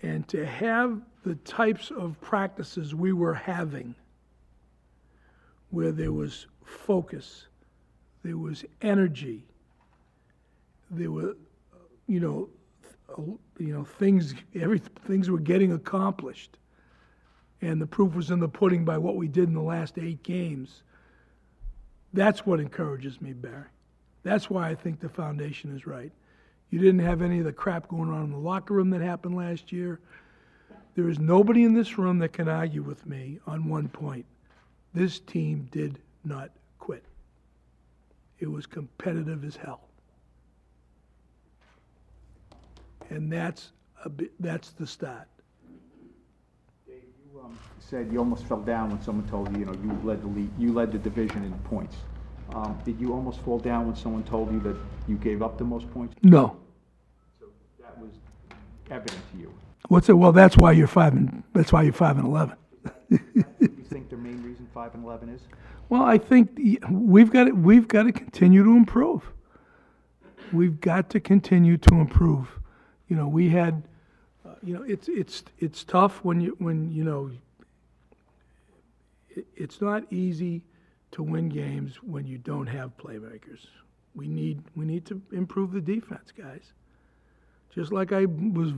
and 0.02 0.28
to 0.30 0.46
have 0.46 1.02
the 1.24 1.36
types 1.36 1.92
of 1.92 2.20
practices 2.22 2.96
we 2.96 3.12
were 3.12 3.34
having, 3.34 3.96
where 5.72 5.92
there 5.92 6.12
was 6.12 6.48
focus, 6.64 7.48
there 8.24 8.38
was 8.38 8.64
energy, 8.82 9.44
there 10.92 11.12
were, 11.12 11.36
you 12.08 12.20
know, 12.20 12.50
you 13.58 13.74
know 13.74 13.84
things, 13.84 14.36
every 14.56 14.80
things 14.80 15.30
were 15.30 15.40
getting 15.40 15.74
accomplished, 15.74 16.58
and 17.62 17.82
the 17.82 17.88
proof 17.88 18.14
was 18.14 18.30
in 18.30 18.40
the 18.40 18.48
pudding 18.48 18.86
by 18.86 18.98
what 18.98 19.16
we 19.16 19.28
did 19.28 19.48
in 19.48 19.54
the 19.54 19.62
last 19.62 19.98
eight 19.98 20.24
games. 20.24 20.84
That's 22.14 22.46
what 22.46 22.60
encourages 22.60 23.20
me, 23.20 23.34
Barry. 23.34 23.66
That's 24.24 24.50
why 24.50 24.70
I 24.70 24.76
think 24.76 25.00
the 25.00 25.10
foundation 25.10 25.76
is 25.76 25.88
right. 25.88 26.12
You 26.70 26.80
didn't 26.80 27.00
have 27.00 27.22
any 27.22 27.40
of 27.40 27.46
the 27.46 27.54
crap 27.54 27.88
going 27.88 28.10
on 28.10 28.26
in 28.26 28.32
the 28.32 28.38
locker 28.38 28.74
room 28.74 28.90
that 28.92 29.02
happened 29.02 29.36
last 29.36 29.72
year. 29.72 30.00
There 30.96 31.10
is 31.10 31.20
nobody 31.20 31.64
in 31.64 31.74
this 31.74 31.98
room 31.98 32.20
that 32.20 32.34
can 32.34 32.48
argue 32.48 32.84
with 32.84 33.06
me 33.06 33.40
on 33.48 33.70
one 33.70 33.88
point. 33.88 34.26
This 34.94 35.20
team 35.20 35.68
did 35.72 36.00
not 36.26 36.52
quit. 36.78 37.04
It 38.40 38.52
was 38.52 38.66
competitive 38.66 39.44
as 39.46 39.56
hell. 39.56 39.82
And 43.10 43.32
that's 43.32 43.72
a 44.04 44.10
bit, 44.10 44.32
that's 44.40 44.72
the 44.72 44.86
start. 44.86 45.28
Dave, 46.86 47.02
you 47.34 47.40
um, 47.40 47.58
said 47.80 48.12
you 48.12 48.20
almost 48.20 48.46
fell 48.46 48.62
down 48.62 48.90
when 48.90 49.02
someone 49.02 49.28
told 49.28 49.52
you, 49.54 49.60
you 49.60 49.66
know, 49.66 49.74
you 49.74 50.00
led 50.04 50.22
the 50.22 50.28
league, 50.28 50.52
you 50.58 50.74
led 50.74 50.92
the 50.92 51.00
division 51.00 51.44
in 51.44 51.54
points. 51.70 51.96
Um, 52.54 52.80
Did 52.84 53.00
you 53.00 53.14
almost 53.14 53.40
fall 53.42 53.60
down 53.60 53.86
when 53.88 53.96
someone 53.96 54.24
told 54.24 54.52
you 54.52 54.60
that 54.62 54.76
you 55.08 55.18
gave 55.18 55.42
up 55.42 55.58
the 55.58 55.64
most 55.64 55.90
points? 55.92 56.16
No. 56.24 56.58
So 57.40 57.48
that 57.82 57.98
was 58.00 58.12
evident 58.90 59.22
to 59.34 59.38
you. 59.40 59.54
What's 59.88 60.10
it? 60.10 60.14
Well, 60.14 60.32
that's 60.32 60.58
why 60.58 60.72
you're 60.72 60.88
five 60.88 61.14
and, 61.14 61.44
that's 61.54 61.72
why 61.72 61.84
you're 61.84 61.94
five 61.94 62.18
and 62.18 62.28
11. 62.28 62.56
Do 63.10 63.20
you 63.60 63.68
think 63.90 64.10
the 64.10 64.18
main 64.18 64.42
reason 64.44 64.68
five 64.74 64.94
and 64.94 65.04
eleven 65.04 65.30
is? 65.30 65.42
Well, 65.90 66.04
I 66.04 66.18
think 66.18 66.56
the- 66.56 66.80
we've 66.92 67.32
got 67.32 67.46
to, 67.46 67.52
we've 67.52 67.88
got 67.88 68.04
to 68.04 68.12
continue 68.12 68.64
to 68.64 68.72
improve. 68.72 69.24
We've 70.54 70.80
got 70.80 71.10
to 71.12 71.20
continue 71.20 71.78
to 71.78 71.96
improve. 71.96 72.60
You 73.08 73.16
know, 73.16 73.28
we 73.28 73.50
had, 73.50 73.84
uh, 74.46 74.54
you 74.64 74.74
know, 74.76 74.84
it's 74.84 75.08
it's 75.08 75.44
it's 75.60 75.84
tough 75.84 76.24
when 76.24 76.42
you 76.42 76.56
when 76.60 76.92
you 76.92 77.04
know. 77.04 77.32
It, 79.30 79.46
it's 79.56 79.82
not 79.82 80.04
easy 80.12 80.64
to 81.12 81.24
win 81.24 81.50
games 81.50 81.96
when 82.04 82.26
you 82.26 82.38
don't 82.38 82.68
have 82.68 82.98
playmakers. 82.98 83.66
We 84.16 84.28
need 84.28 84.62
we 84.76 84.86
need 84.86 85.06
to 85.08 85.22
improve 85.32 85.72
the 85.72 85.82
defense, 85.82 86.32
guys. 86.36 86.74
Just 87.74 87.92
like 87.92 88.12
I 88.12 88.26
was 88.26 88.74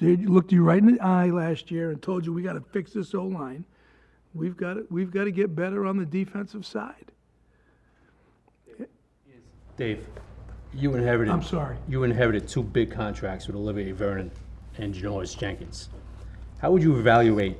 looked 0.00 0.52
you 0.52 0.62
right 0.62 0.78
in 0.78 0.94
the 0.94 1.00
eye 1.00 1.30
last 1.30 1.70
year 1.70 1.90
and 1.90 2.02
told 2.02 2.26
you 2.26 2.32
we 2.32 2.42
got 2.42 2.52
to 2.52 2.60
fix 2.60 2.92
this 2.92 3.14
O 3.14 3.24
line. 3.24 3.64
We've 4.34 4.56
got 4.56 4.74
to, 4.74 4.86
we've 4.90 5.10
got 5.10 5.24
to 5.24 5.30
get 5.30 5.56
better 5.56 5.86
on 5.86 5.96
the 5.96 6.04
defensive 6.04 6.66
side. 6.66 7.12
Dave, 9.78 10.06
you 10.74 10.94
inherited. 10.94 11.32
I'm 11.32 11.42
sorry. 11.42 11.76
You 11.88 12.04
inherited 12.04 12.48
two 12.48 12.62
big 12.62 12.90
contracts 12.90 13.46
with 13.46 13.56
Olivier 13.56 13.92
Vernon 13.92 14.30
and 14.78 14.94
Janoris 14.94 15.36
Jenkins. 15.36 15.88
How 16.58 16.70
would 16.70 16.82
you 16.82 16.98
evaluate 16.98 17.58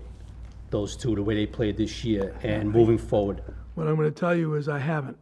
those 0.70 0.96
two, 0.96 1.14
the 1.14 1.22
way 1.22 1.34
they 1.34 1.46
played 1.46 1.76
this 1.76 2.04
year 2.04 2.34
and 2.42 2.70
moving 2.70 2.98
forward? 2.98 3.42
What 3.76 3.86
I'm 3.86 3.96
going 3.96 4.12
to 4.12 4.20
tell 4.20 4.34
you 4.34 4.54
is 4.54 4.70
I 4.70 4.78
haven't. 4.78 5.18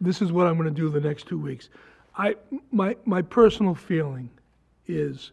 This 0.00 0.22
is 0.22 0.32
what 0.32 0.46
I'm 0.46 0.56
going 0.56 0.74
to 0.74 0.74
do 0.74 0.88
the 0.88 1.06
next 1.06 1.26
two 1.28 1.38
weeks. 1.38 1.68
I, 2.16 2.34
my, 2.72 2.96
my 3.04 3.20
personal 3.20 3.74
feeling 3.74 4.30
is 4.86 5.32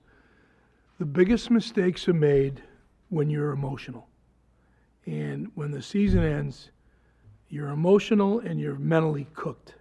the 0.99 1.05
biggest 1.05 1.49
mistakes 1.49 2.09
are 2.09 2.13
made 2.13 2.61
when 3.07 3.29
you're 3.29 3.51
emotional. 3.51 4.09
And 5.05 5.49
when 5.55 5.71
the 5.71 5.81
season 5.81 6.21
ends, 6.21 6.71
you're 7.47 7.69
emotional 7.69 8.39
and 8.39 8.59
you're 8.59 8.75
mentally 8.75 9.27
cooked. 9.33 9.75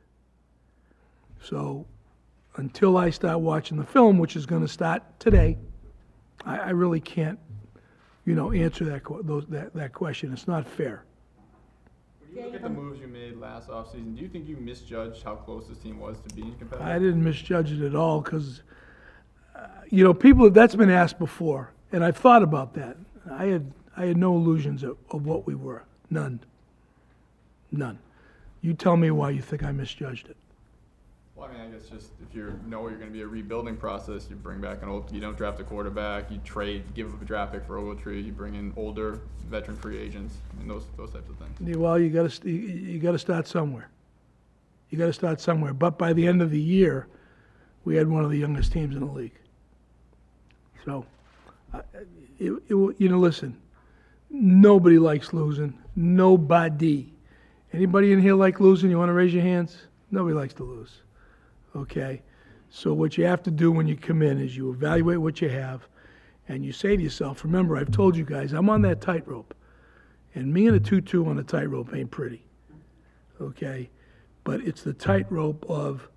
So 1.42 1.86
until 2.54 2.96
I 2.96 3.10
start 3.10 3.40
watching 3.40 3.76
the 3.76 3.84
film, 3.84 4.16
which 4.16 4.36
is 4.36 4.46
going 4.46 4.62
to 4.62 4.68
start 4.68 5.02
today, 5.18 5.58
I, 6.46 6.58
I 6.58 6.70
really 6.70 7.00
can't, 7.00 7.40
you 8.24 8.36
know, 8.36 8.52
answer 8.52 8.84
that, 8.84 9.02
those, 9.24 9.44
that, 9.48 9.74
that 9.74 9.92
question. 9.92 10.32
It's 10.32 10.46
not 10.46 10.68
fair. 10.68 11.04
You 12.34 12.44
look 12.44 12.54
at 12.54 12.62
the 12.62 12.68
moves 12.68 13.00
you 13.00 13.08
made 13.08 13.36
last 13.38 13.68
offseason, 13.68 14.16
do 14.16 14.22
you 14.22 14.28
think 14.28 14.48
you 14.48 14.56
misjudged 14.56 15.22
how 15.22 15.36
close 15.36 15.66
this 15.66 15.78
team 15.78 15.98
was 15.98 16.18
to 16.20 16.34
being 16.34 16.54
competitive? 16.58 16.86
I 16.86 16.98
didn't 16.98 17.24
misjudge 17.24 17.72
it 17.72 17.82
at 17.84 17.94
all 17.94 18.20
because, 18.20 18.62
uh, 19.56 19.66
you 19.88 20.04
know, 20.04 20.12
people, 20.12 20.50
that's 20.50 20.74
been 20.74 20.90
asked 20.90 21.18
before, 21.18 21.72
and 21.90 22.04
I've 22.04 22.16
thought 22.16 22.42
about 22.42 22.74
that. 22.74 22.96
I 23.30 23.46
had, 23.46 23.72
I 23.96 24.06
had 24.06 24.16
no 24.16 24.34
illusions 24.34 24.82
of, 24.82 24.98
of 25.10 25.26
what 25.26 25.46
we 25.46 25.54
were. 25.54 25.84
None. 26.10 26.40
None. 27.72 27.98
You 28.60 28.74
tell 28.74 28.96
me 28.96 29.10
why 29.10 29.30
you 29.30 29.40
think 29.40 29.62
I 29.62 29.72
misjudged 29.72 30.28
it. 30.28 30.36
Well, 31.38 31.48
I 31.48 31.52
mean, 31.52 31.62
I 31.62 31.66
guess 31.68 31.88
just 31.88 32.10
if 32.20 32.34
you 32.34 32.58
know 32.66 32.88
you're 32.88 32.98
going 32.98 33.10
to 33.10 33.12
be 33.12 33.22
a 33.22 33.26
rebuilding 33.26 33.76
process, 33.76 34.26
you 34.28 34.34
bring 34.34 34.60
back 34.60 34.82
an 34.82 34.88
old, 34.88 35.12
you 35.12 35.20
don't 35.20 35.36
draft 35.36 35.60
a 35.60 35.64
quarterback, 35.64 36.32
you 36.32 36.38
trade, 36.38 36.82
give 36.94 37.14
up 37.14 37.22
a 37.22 37.24
draft 37.24 37.52
pick 37.52 37.64
for 37.64 37.76
Ogletree, 37.76 38.24
you 38.24 38.32
bring 38.32 38.56
in 38.56 38.72
older 38.76 39.20
veteran 39.48 39.76
free 39.76 39.98
agents, 39.98 40.34
and 40.58 40.68
those 40.68 40.86
those 40.96 41.12
types 41.12 41.30
of 41.30 41.36
things. 41.36 41.78
Well, 41.78 41.96
you 41.96 42.10
got 42.10 42.28
to 42.28 42.50
you, 42.50 42.98
got 42.98 43.12
to 43.12 43.20
start 43.20 43.46
somewhere. 43.46 43.88
You 44.90 44.98
got 44.98 45.06
to 45.06 45.12
start 45.12 45.40
somewhere. 45.40 45.72
But 45.72 45.96
by 45.96 46.12
the 46.12 46.26
end 46.26 46.42
of 46.42 46.50
the 46.50 46.60
year, 46.60 47.06
we 47.84 47.94
had 47.94 48.08
one 48.08 48.24
of 48.24 48.30
the 48.30 48.38
youngest 48.38 48.72
teams 48.72 48.96
in 48.96 49.06
the 49.06 49.12
league. 49.12 49.38
So, 50.84 51.06
it, 52.40 52.50
it, 52.68 52.94
you 52.98 53.08
know, 53.08 53.18
listen. 53.18 53.56
Nobody 54.28 54.98
likes 54.98 55.32
losing. 55.32 55.78
Nobody. 55.94 57.12
Anybody 57.72 58.12
in 58.12 58.20
here 58.20 58.34
like 58.34 58.58
losing? 58.58 58.90
You 58.90 58.98
want 58.98 59.10
to 59.10 59.14
raise 59.14 59.32
your 59.32 59.44
hands? 59.44 59.78
Nobody 60.10 60.34
likes 60.34 60.54
to 60.54 60.64
lose. 60.64 61.02
Okay. 61.76 62.22
So 62.70 62.92
what 62.92 63.16
you 63.16 63.24
have 63.24 63.42
to 63.44 63.50
do 63.50 63.72
when 63.72 63.86
you 63.86 63.96
come 63.96 64.22
in 64.22 64.40
is 64.40 64.56
you 64.56 64.70
evaluate 64.70 65.20
what 65.20 65.40
you 65.40 65.48
have, 65.48 65.88
and 66.48 66.64
you 66.64 66.72
say 66.72 66.96
to 66.96 67.02
yourself, 67.02 67.44
"Remember, 67.44 67.76
I've 67.76 67.90
told 67.90 68.16
you 68.16 68.24
guys, 68.24 68.52
I'm 68.52 68.68
on 68.68 68.82
that 68.82 69.00
tightrope." 69.00 69.54
And 70.34 70.52
me 70.52 70.66
and 70.66 70.76
a 70.76 70.80
tutu 70.80 71.24
on 71.24 71.38
a 71.38 71.42
tightrope 71.42 71.94
ain't 71.94 72.10
pretty. 72.10 72.44
Okay? 73.40 73.90
But 74.44 74.60
it's 74.60 74.82
the 74.82 74.92
tightrope 74.92 75.64
of 75.68 76.08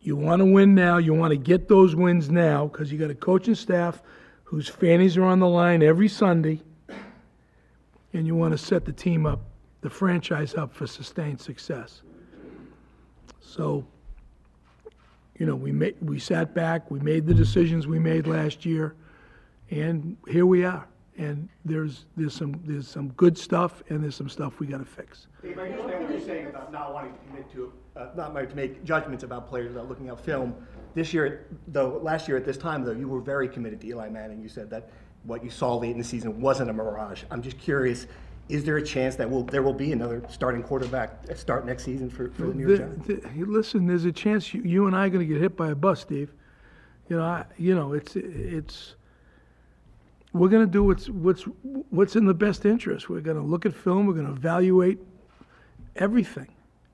you 0.00 0.14
want 0.14 0.40
to 0.40 0.46
win 0.46 0.74
now, 0.74 0.98
you 0.98 1.12
want 1.12 1.32
to 1.32 1.36
get 1.36 1.68
those 1.68 1.96
wins 1.96 2.30
now, 2.30 2.66
because 2.66 2.92
you 2.92 2.98
got 2.98 3.10
a 3.10 3.14
coaching 3.14 3.56
staff 3.56 4.00
whose 4.44 4.68
fannies 4.68 5.16
are 5.16 5.24
on 5.24 5.40
the 5.40 5.48
line 5.48 5.82
every 5.82 6.08
Sunday, 6.08 6.62
and 8.12 8.26
you 8.26 8.36
want 8.36 8.52
to 8.52 8.58
set 8.58 8.84
the 8.84 8.92
team 8.92 9.26
up, 9.26 9.40
the 9.80 9.90
franchise 9.90 10.54
up 10.54 10.72
for 10.72 10.86
sustained 10.86 11.40
success. 11.40 12.02
So, 13.40 13.84
you 15.38 15.46
know, 15.46 15.54
we 15.54 15.72
made, 15.72 15.96
we 16.00 16.18
sat 16.18 16.54
back, 16.54 16.90
we 16.90 16.98
made 17.00 17.26
the 17.26 17.34
decisions 17.34 17.86
we 17.86 17.98
made 17.98 18.26
last 18.26 18.64
year, 18.64 18.94
and 19.70 20.16
here 20.28 20.46
we 20.46 20.64
are. 20.64 20.86
And 21.18 21.48
there's, 21.64 22.04
there's 22.16 22.34
some, 22.34 22.60
there's 22.64 22.88
some 22.88 23.08
good 23.10 23.38
stuff, 23.38 23.82
and 23.88 24.02
there's 24.02 24.14
some 24.14 24.28
stuff 24.28 24.60
we 24.60 24.66
gotta 24.66 24.84
fix. 24.84 25.28
Dave, 25.42 25.58
I 25.58 25.68
understand 25.68 26.02
what 26.02 26.10
you're 26.10 26.20
saying 26.20 26.46
about 26.48 26.70
not 26.72 26.92
wanting 26.92 27.12
to 27.12 27.18
commit 27.26 27.52
to, 27.52 27.72
uh, 27.96 28.08
not 28.16 28.34
wanting 28.34 28.50
to 28.50 28.56
make 28.56 28.84
judgments 28.84 29.24
about 29.24 29.48
players 29.48 29.68
without 29.68 29.88
looking 29.88 30.08
at 30.08 30.20
film. 30.20 30.54
This 30.94 31.14
year, 31.14 31.46
though, 31.68 31.98
last 32.02 32.28
year 32.28 32.36
at 32.36 32.44
this 32.44 32.58
time, 32.58 32.84
though, 32.84 32.92
you 32.92 33.08
were 33.08 33.20
very 33.20 33.48
committed 33.48 33.80
to 33.82 33.86
Eli 33.88 34.08
Manning. 34.08 34.42
You 34.42 34.48
said 34.48 34.68
that 34.70 34.90
what 35.24 35.42
you 35.42 35.50
saw 35.50 35.74
late 35.76 35.92
in 35.92 35.98
the 35.98 36.04
season 36.04 36.40
wasn't 36.40 36.70
a 36.70 36.72
mirage. 36.72 37.24
I'm 37.30 37.42
just 37.42 37.58
curious, 37.58 38.06
is 38.48 38.64
there 38.64 38.76
a 38.76 38.82
chance 38.82 39.16
that 39.16 39.28
will, 39.28 39.42
there 39.42 39.62
will 39.62 39.72
be 39.74 39.92
another 39.92 40.22
starting 40.28 40.62
quarterback 40.62 41.18
start 41.36 41.66
next 41.66 41.84
season 41.84 42.08
for, 42.08 42.28
for 42.30 42.42
the 42.46 42.54
New 42.54 42.68
York 42.68 42.80
Giants? 42.80 43.06
The- 43.06 43.14
the- 43.16 43.28
hey, 43.28 43.42
Listen, 43.44 43.86
there's 43.86 44.04
a 44.04 44.12
chance 44.12 44.54
you, 44.54 44.62
you 44.62 44.86
and 44.86 44.94
I 44.94 45.06
are 45.06 45.10
gonna 45.10 45.24
get 45.24 45.40
hit 45.40 45.56
by 45.56 45.70
a 45.70 45.74
bus, 45.74 46.00
Steve. 46.00 46.32
You 47.08 47.16
know, 47.16 47.24
I, 47.24 47.44
you 47.56 47.74
know, 47.74 47.92
it's, 47.92 48.14
it's, 48.16 48.94
we're 50.32 50.48
gonna 50.48 50.66
do 50.66 50.84
what's, 50.84 51.08
what's, 51.08 51.42
what's 51.90 52.14
in 52.16 52.26
the 52.26 52.34
best 52.34 52.64
interest. 52.64 53.08
We're 53.08 53.20
gonna 53.20 53.44
look 53.44 53.66
at 53.66 53.74
film, 53.74 54.06
we're 54.06 54.14
gonna 54.14 54.32
evaluate 54.32 54.98
everything. 55.96 56.48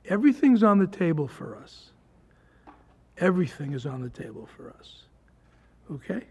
Everything's 0.06 0.62
on 0.62 0.78
the 0.78 0.86
table 0.86 1.28
for 1.28 1.56
us. 1.56 1.92
Everything 3.18 3.72
is 3.72 3.84
on 3.86 4.00
the 4.00 4.08
table 4.10 4.48
for 4.56 4.70
us. 4.70 5.04
Okay? 5.92 6.24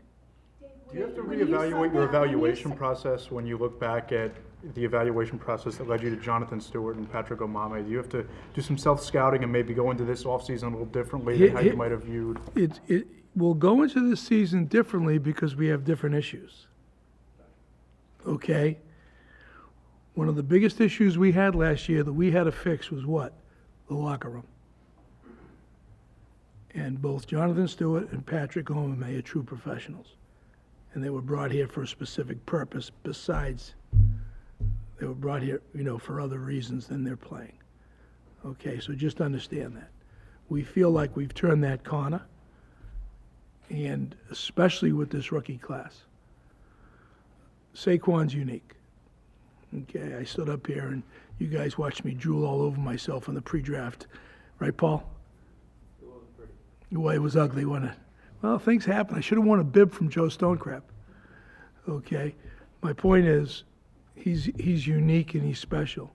Do 0.92 0.98
you 0.98 1.04
have 1.04 1.16
to 1.16 1.22
reevaluate 1.22 1.94
your 1.94 2.04
evaluation 2.04 2.72
process 2.72 3.32
when 3.32 3.46
you 3.46 3.58
look 3.58 3.80
back 3.80 4.12
at 4.12 4.32
the 4.76 4.84
evaluation 4.84 5.40
process 5.40 5.76
that 5.78 5.88
led 5.88 6.04
you 6.04 6.10
to 6.10 6.22
Jonathan 6.22 6.62
Stewart 6.62 6.96
and 6.96 7.12
Patrick 7.12 7.40
Omameh? 7.40 7.84
Do 7.84 7.92
you 7.92 7.98
have 7.98 8.10
to 8.10 8.26
do 8.54 8.62
some 8.62 8.78
self-scouting 8.78 9.44
and 9.44 9.52
maybe 9.52 9.74
go 9.74 9.92
into 9.92 10.04
this 10.04 10.24
offseason 10.24 10.64
a 10.64 10.70
little 10.70 10.86
differently 10.86 11.38
than 11.38 11.56
how 11.56 11.62
you 11.62 11.74
might 11.74 11.92
have 11.92 12.04
viewed? 12.04 12.40
It, 12.56 12.80
it, 12.88 13.08
we'll 13.36 13.54
go 13.54 13.84
into 13.84 14.10
this 14.10 14.22
season 14.22 14.66
differently 14.66 15.18
because 15.18 15.56
we 15.56 15.68
have 15.68 15.84
different 15.84 16.16
issues. 16.16 16.68
Okay? 18.28 18.78
One 20.14 20.28
of 20.28 20.36
the 20.36 20.44
biggest 20.44 20.82
issues 20.82 21.18
we 21.18 21.32
had 21.32 21.56
last 21.56 21.88
year 21.90 22.04
that 22.04 22.14
we 22.14 22.32
had 22.32 22.44
to 22.44 22.52
fix 22.52 22.92
was 22.92 23.06
what? 23.06 23.34
The 23.88 23.96
locker 23.96 24.30
room. 24.30 24.46
And 26.74 27.02
both 27.02 27.28
Jonathan 27.28 27.68
Stewart 27.68 28.12
and 28.12 28.26
Patrick 28.26 28.68
Omameh 28.68 29.18
are 29.18 29.22
true 29.22 29.44
professionals. 29.44 30.16
And 30.94 31.04
they 31.04 31.10
were 31.10 31.22
brought 31.22 31.52
here 31.52 31.68
for 31.68 31.84
a 31.84 31.88
specific 31.88 32.46
purpose 32.46 32.92
besides, 33.04 33.74
they 35.02 35.08
were 35.08 35.16
brought 35.16 35.42
here, 35.42 35.62
you 35.74 35.84
know, 35.84 35.98
for 35.98 36.22
other 36.22 36.38
reasons 36.38 36.86
than 36.86 37.04
they're 37.04 37.18
playing. 37.18 37.58
Okay, 38.46 38.80
so 38.80 38.94
just 38.94 39.20
understand 39.20 39.76
that. 39.76 39.90
We 40.50 40.62
feel 40.62 40.92
like 40.92 41.16
we've 41.16 41.34
turned 41.34 41.64
that 41.64 41.84
corner, 41.84 42.22
and 43.72 44.16
especially 44.30 44.92
with 44.92 45.10
this 45.10 45.32
rookie 45.32 45.58
class. 45.58 46.02
Saquon's 47.74 48.36
unique. 48.36 48.76
Okay, 49.76 50.14
I 50.14 50.24
stood 50.24 50.50
up 50.50 50.68
here 50.68 50.90
and 50.90 51.02
you 51.40 51.48
guys 51.48 51.80
watched 51.80 52.06
me 52.06 52.14
drool 52.14 52.46
all 52.46 52.62
over 52.62 52.80
myself 52.80 53.28
in 53.28 53.34
the 53.34 53.42
pre-draft, 53.42 54.06
right, 54.60 54.76
Paul? 54.76 55.10
It 56.00 56.08
wasn't 56.08 56.38
pretty. 56.38 56.54
Well, 56.92 57.16
it 57.16 57.20
was 57.20 57.36
ugly, 57.36 57.66
wasn't 57.66 57.92
it? 57.92 57.98
Well, 58.44 58.60
things 58.60 58.86
happen. 58.86 59.18
I 59.18 59.22
should 59.22 59.40
have 59.40 59.48
won 59.48 59.60
a 59.60 59.64
bib 59.64 59.94
from 59.94 60.10
Joe 60.10 60.26
Stonecrap. 60.26 60.84
Okay, 61.90 62.36
my 62.84 62.94
point 62.94 63.26
is, 63.26 63.64
he's 64.22 64.50
he's 64.58 64.88
unique 64.88 65.36
and 65.36 65.44
he's 65.44 65.60
special, 65.60 66.14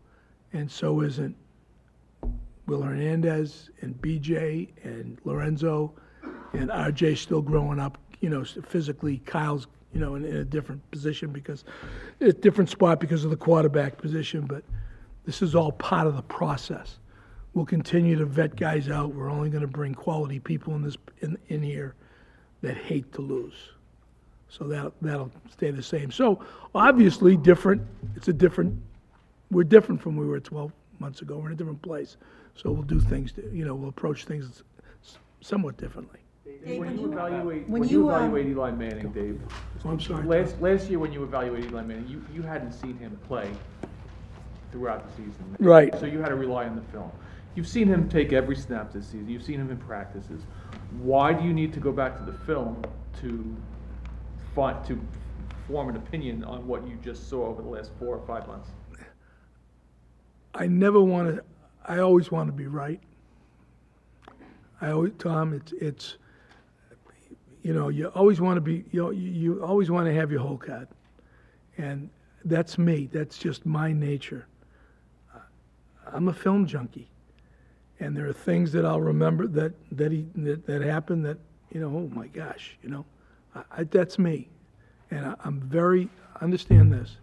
and 0.52 0.70
so 0.70 1.00
isn't 1.02 1.36
Will 2.66 2.82
Hernandez 2.82 3.70
and 3.80 4.00
BJ 4.00 4.68
and 4.82 5.18
Lorenzo 5.24 5.92
and 6.52 6.70
RJ 6.70 7.18
still 7.18 7.42
growing 7.42 7.78
up, 7.78 7.98
you 8.20 8.28
know, 8.28 8.44
physically. 8.44 9.18
Kyle's, 9.18 9.66
you 9.92 10.00
know, 10.00 10.16
in, 10.16 10.24
in 10.24 10.36
a 10.36 10.44
different 10.44 10.88
position 10.90 11.30
because, 11.30 11.64
a 12.20 12.32
different 12.32 12.70
spot 12.70 12.98
because 12.98 13.24
of 13.24 13.30
the 13.30 13.36
quarterback 13.36 13.98
position, 13.98 14.46
but 14.46 14.64
this 15.24 15.42
is 15.42 15.54
all 15.54 15.72
part 15.72 16.06
of 16.06 16.16
the 16.16 16.22
process. 16.22 16.98
We'll 17.54 17.66
continue 17.66 18.16
to 18.16 18.26
vet 18.26 18.56
guys 18.56 18.88
out. 18.88 19.14
We're 19.14 19.30
only 19.30 19.48
gonna 19.48 19.66
bring 19.66 19.94
quality 19.94 20.40
people 20.40 20.74
in 20.74 20.82
this, 20.82 20.96
in, 21.20 21.38
in 21.48 21.62
here 21.62 21.94
that 22.62 22.76
hate 22.76 23.12
to 23.14 23.22
lose. 23.22 23.54
So 24.48 24.64
that, 24.68 24.92
that'll 25.02 25.30
stay 25.50 25.70
the 25.70 25.82
same. 25.82 26.10
So 26.10 26.44
obviously, 26.74 27.36
different, 27.36 27.82
it's 28.14 28.28
a 28.28 28.32
different, 28.32 28.80
we're 29.50 29.64
different 29.64 30.00
from 30.00 30.16
we 30.16 30.26
were 30.26 30.40
12 30.40 30.72
months 30.98 31.22
ago. 31.22 31.38
We're 31.38 31.48
in 31.48 31.52
a 31.52 31.56
different 31.56 31.82
place. 31.82 32.16
So 32.54 32.70
we'll 32.70 32.82
do 32.82 33.00
things, 33.00 33.32
you 33.52 33.64
know, 33.64 33.74
we'll 33.74 33.90
approach 33.90 34.24
things 34.24 34.62
somewhat 35.40 35.76
differently. 35.76 36.20
When 36.64 36.98
you 36.98 37.12
evaluate, 37.12 37.68
when 37.68 37.80
when 37.80 37.88
you 37.88 38.04
you, 38.04 38.10
um, 38.10 38.24
evaluate 38.24 38.46
Eli 38.46 38.70
Manning, 38.72 39.12
Dave, 39.12 39.40
Oh, 39.84 39.90
I'm 39.90 40.00
sorry. 40.00 40.20
Tom. 40.22 40.28
last, 40.28 40.60
last 40.60 40.88
year 40.88 40.98
when 40.98 41.12
you 41.12 41.22
evaluated 41.22 41.70
Eli 41.70 41.82
Manning, 41.82 42.08
you, 42.08 42.24
you 42.34 42.42
hadn't 42.42 42.72
seen 42.72 42.96
him 42.98 43.18
play 43.28 43.48
throughout 44.72 45.08
the 45.08 45.12
season. 45.22 45.56
Right. 45.60 45.94
So 46.00 46.06
you 46.06 46.18
had 46.18 46.30
to 46.30 46.34
rely 46.34 46.66
on 46.66 46.74
the 46.74 46.82
film. 46.92 47.10
You've 47.54 47.68
seen 47.68 47.86
him 47.88 48.08
take 48.08 48.32
every 48.32 48.56
snap 48.56 48.92
this 48.92 49.06
season, 49.06 49.28
you've 49.28 49.42
seen 49.42 49.60
him 49.60 49.70
in 49.70 49.76
practices. 49.76 50.42
Why 50.98 51.32
do 51.32 51.44
you 51.44 51.52
need 51.52 51.72
to 51.74 51.80
go 51.80 51.92
back 51.92 52.18
to 52.18 52.24
the 52.24 52.36
film 52.38 52.82
to 53.20 53.56
to 54.56 54.98
form 55.68 55.90
an 55.90 55.96
opinion 55.96 56.42
on 56.44 56.66
what 56.66 56.86
you 56.88 56.96
just 57.04 57.28
saw 57.28 57.46
over 57.46 57.60
the 57.60 57.68
last 57.68 57.90
four 57.98 58.16
or 58.16 58.26
five 58.26 58.48
months? 58.48 58.70
I 60.54 60.66
never 60.66 61.00
want 61.00 61.36
to, 61.36 61.44
I 61.84 61.98
always 61.98 62.30
want 62.30 62.48
to 62.48 62.52
be 62.52 62.66
right. 62.66 63.00
I 64.80 64.92
always, 64.92 65.12
Tom, 65.18 65.52
it's, 65.52 65.72
it's, 65.72 66.16
you 67.62 67.74
know, 67.74 67.88
you 67.90 68.06
always 68.08 68.40
want 68.40 68.56
to 68.56 68.62
be, 68.62 68.84
you, 68.92 69.10
you, 69.12 69.62
always 69.62 69.90
want 69.90 70.06
to 70.06 70.14
have 70.14 70.30
your 70.30 70.40
whole 70.40 70.56
card. 70.56 70.88
And 71.76 72.08
that's 72.46 72.78
me, 72.78 73.10
that's 73.12 73.36
just 73.36 73.66
my 73.66 73.92
nature. 73.92 74.46
I'm 76.10 76.28
a 76.28 76.32
film 76.32 76.66
junkie. 76.66 77.10
And 78.00 78.16
there 78.16 78.26
are 78.26 78.32
things 78.32 78.72
that 78.72 78.86
I'll 78.86 79.00
remember 79.02 79.46
that, 79.48 79.74
that 79.92 80.12
he, 80.12 80.26
that, 80.36 80.66
that 80.66 80.80
happened 80.80 81.26
that, 81.26 81.38
you 81.72 81.80
know, 81.80 81.88
oh 81.88 82.10
my 82.14 82.28
gosh, 82.28 82.78
you 82.82 82.88
know, 82.88 83.04
I, 83.70 83.84
that's 83.84 84.18
me. 84.18 84.48
And 85.10 85.26
I, 85.26 85.34
I'm 85.44 85.60
very, 85.60 86.08
understand 86.40 86.92
this. 86.92 87.16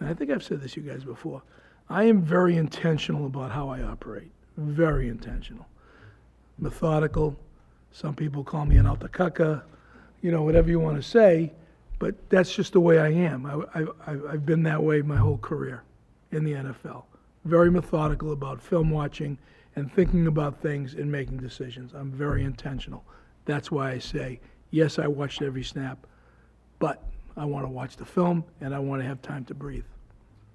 And 0.00 0.08
I 0.08 0.14
think 0.14 0.30
I've 0.30 0.42
said 0.42 0.60
this 0.60 0.72
to 0.72 0.80
you 0.80 0.90
guys 0.90 1.04
before. 1.04 1.42
I 1.88 2.04
am 2.04 2.22
very 2.22 2.56
intentional 2.56 3.26
about 3.26 3.50
how 3.50 3.68
I 3.68 3.82
operate. 3.82 4.30
Very 4.56 5.08
intentional. 5.08 5.66
Methodical. 6.58 7.36
Some 7.92 8.14
people 8.14 8.44
call 8.44 8.66
me 8.66 8.76
an 8.76 8.86
altacaca, 8.86 9.62
you 10.22 10.30
know, 10.30 10.42
whatever 10.42 10.68
you 10.68 10.78
want 10.78 10.96
to 10.96 11.02
say, 11.02 11.52
but 11.98 12.14
that's 12.30 12.54
just 12.54 12.72
the 12.72 12.80
way 12.80 12.98
I 12.98 13.08
am. 13.08 13.46
I, 13.74 13.86
I've 14.06 14.46
been 14.46 14.62
that 14.64 14.82
way 14.82 15.02
my 15.02 15.16
whole 15.16 15.38
career 15.38 15.82
in 16.30 16.44
the 16.44 16.52
NFL. 16.52 17.04
Very 17.44 17.70
methodical 17.70 18.32
about 18.32 18.60
film 18.60 18.90
watching 18.90 19.36
and 19.76 19.92
thinking 19.92 20.26
about 20.26 20.60
things 20.60 20.94
and 20.94 21.10
making 21.10 21.38
decisions. 21.38 21.92
I'm 21.94 22.10
very 22.10 22.44
intentional. 22.44 23.04
That's 23.44 23.70
why 23.70 23.92
I 23.92 23.98
say, 23.98 24.40
yes, 24.70 24.98
I 24.98 25.06
watched 25.06 25.42
every 25.42 25.64
snap, 25.64 26.06
but 26.78 27.02
I 27.36 27.44
want 27.44 27.64
to 27.66 27.70
watch 27.70 27.96
the 27.96 28.04
film 28.04 28.44
and 28.60 28.74
I 28.74 28.78
want 28.78 29.02
to 29.02 29.08
have 29.08 29.22
time 29.22 29.44
to 29.46 29.54
breathe. 29.54 29.84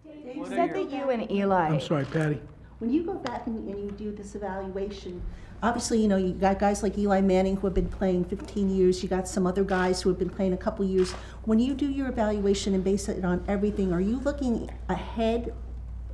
You 0.05 0.45
said 0.47 0.73
that 0.73 0.91
you 0.91 1.09
and 1.09 1.29
Eli. 1.31 1.69
I'm 1.69 1.81
sorry, 1.81 2.05
Patty. 2.05 2.41
When 2.79 2.91
you 2.91 3.03
go 3.03 3.13
back 3.13 3.47
and, 3.47 3.67
and 3.69 3.79
you 3.79 3.91
do 3.91 4.11
this 4.11 4.35
evaluation, 4.35 5.21
obviously, 5.63 6.01
you 6.01 6.07
know, 6.07 6.17
you 6.17 6.33
got 6.33 6.59
guys 6.59 6.83
like 6.83 6.97
Eli 6.97 7.21
Manning 7.21 7.57
who 7.57 7.67
have 7.67 7.73
been 7.73 7.87
playing 7.87 8.25
15 8.25 8.69
years. 8.69 9.01
You 9.01 9.09
got 9.09 9.27
some 9.27 9.47
other 9.47 9.63
guys 9.63 10.01
who 10.01 10.09
have 10.09 10.19
been 10.19 10.29
playing 10.29 10.53
a 10.53 10.57
couple 10.57 10.83
years. 10.85 11.11
When 11.43 11.59
you 11.59 11.73
do 11.73 11.89
your 11.89 12.09
evaluation 12.09 12.73
and 12.73 12.83
base 12.83 13.07
it 13.07 13.23
on 13.23 13.43
everything, 13.47 13.93
are 13.93 14.01
you 14.01 14.19
looking 14.19 14.69
ahead, 14.89 15.53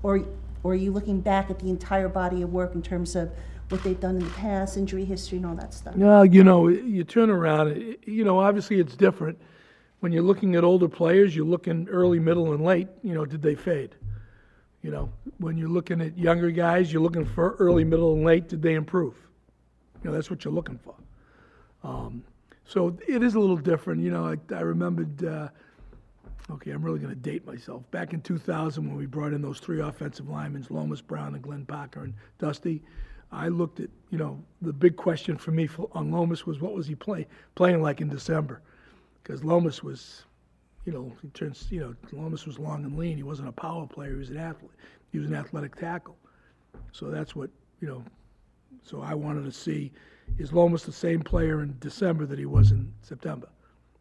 or 0.03 0.25
or 0.63 0.73
are 0.73 0.75
you 0.75 0.91
looking 0.91 1.21
back 1.21 1.49
at 1.49 1.59
the 1.59 1.69
entire 1.69 2.07
body 2.07 2.43
of 2.43 2.53
work 2.53 2.75
in 2.75 2.83
terms 2.83 3.15
of 3.15 3.31
what 3.71 3.83
they've 3.83 3.99
done 3.99 4.17
in 4.17 4.23
the 4.23 4.31
past, 4.31 4.77
injury 4.77 5.05
history, 5.05 5.37
and 5.37 5.45
all 5.45 5.55
that 5.55 5.73
stuff? 5.73 5.95
No, 5.95 6.23
you 6.23 6.43
know, 6.43 6.67
you 6.67 7.03
turn 7.03 7.29
around, 7.29 7.97
you 8.05 8.23
know, 8.23 8.39
obviously 8.39 8.79
it's 8.79 8.95
different. 8.95 9.39
When 10.01 10.11
you're 10.11 10.23
looking 10.23 10.55
at 10.55 10.63
older 10.63 10.89
players, 10.89 11.35
you're 11.35 11.45
looking 11.45 11.87
early, 11.89 12.19
middle, 12.19 12.53
and 12.53 12.63
late, 12.63 12.87
you 13.03 13.13
know, 13.13 13.25
did 13.25 13.41
they 13.41 13.55
fade? 13.55 13.95
You 14.81 14.91
know, 14.91 15.09
when 15.37 15.57
you're 15.57 15.69
looking 15.69 16.01
at 16.01 16.17
younger 16.17 16.49
guys, 16.49 16.91
you're 16.91 17.03
looking 17.03 17.25
for 17.25 17.55
early, 17.59 17.83
middle, 17.83 18.13
and 18.13 18.25
late, 18.25 18.49
did 18.49 18.61
they 18.61 18.73
improve? 18.73 19.15
You 20.03 20.09
know, 20.09 20.15
that's 20.15 20.29
what 20.29 20.43
you're 20.43 20.53
looking 20.53 20.79
for. 20.79 20.95
Um, 21.83 22.23
so 22.65 22.97
it 23.07 23.21
is 23.21 23.35
a 23.35 23.39
little 23.39 23.57
different, 23.57 24.01
you 24.01 24.11
know, 24.11 24.25
I, 24.25 24.55
I 24.55 24.61
remembered, 24.61 25.23
uh, 25.23 25.49
okay, 26.49 26.71
I'm 26.71 26.81
really 26.81 26.99
gonna 26.99 27.15
date 27.15 27.45
myself. 27.45 27.89
Back 27.91 28.13
in 28.13 28.21
two 28.21 28.37
thousand, 28.37 28.87
when 28.87 28.97
we 28.97 29.05
brought 29.05 29.33
in 29.33 29.41
those 29.41 29.59
three 29.59 29.81
offensive 29.81 30.27
linemen, 30.27 30.65
Lomas 30.69 31.01
Brown 31.01 31.35
and 31.35 31.43
Glenn 31.43 31.65
Parker 31.65 32.03
and 32.03 32.13
Dusty, 32.39 32.81
I 33.31 33.47
looked 33.47 33.79
at, 33.79 33.89
you 34.09 34.17
know, 34.17 34.41
the 34.61 34.73
big 34.73 34.97
question 34.97 35.37
for 35.37 35.51
me 35.51 35.67
for, 35.67 35.89
on 35.93 36.11
Lomas 36.11 36.45
was 36.45 36.59
what 36.59 36.73
was 36.73 36.87
he 36.87 36.95
play, 36.95 37.27
playing 37.55 37.81
like 37.81 38.01
in 38.01 38.09
December? 38.09 38.61
Because 39.23 39.43
Lomas 39.43 39.81
was, 39.81 40.25
you 40.85 40.91
know, 40.91 41.11
he 41.21 41.29
turns, 41.29 41.67
you 41.69 41.79
know, 41.79 41.95
Lomas 42.11 42.45
was 42.45 42.59
long 42.59 42.83
and 42.83 42.97
lean. 42.97 43.15
He 43.15 43.23
wasn't 43.23 43.47
a 43.47 43.53
power 43.53 43.87
player. 43.87 44.11
He 44.11 44.17
was 44.17 44.29
an 44.31 44.37
athlete. 44.37 44.71
He 45.11 45.19
was 45.19 45.27
an 45.27 45.35
athletic 45.35 45.75
tackle. 45.75 46.17
So 46.91 47.09
that's 47.09 47.35
what, 47.35 47.49
you 47.79 47.87
know, 47.87 48.03
so 48.83 49.01
I 49.01 49.13
wanted 49.13 49.45
to 49.45 49.51
see, 49.51 49.91
is 50.37 50.51
Lomas 50.51 50.83
the 50.83 50.91
same 50.91 51.21
player 51.21 51.61
in 51.61 51.75
December 51.79 52.25
that 52.25 52.39
he 52.39 52.45
was 52.45 52.71
in 52.71 52.91
September? 53.01 53.47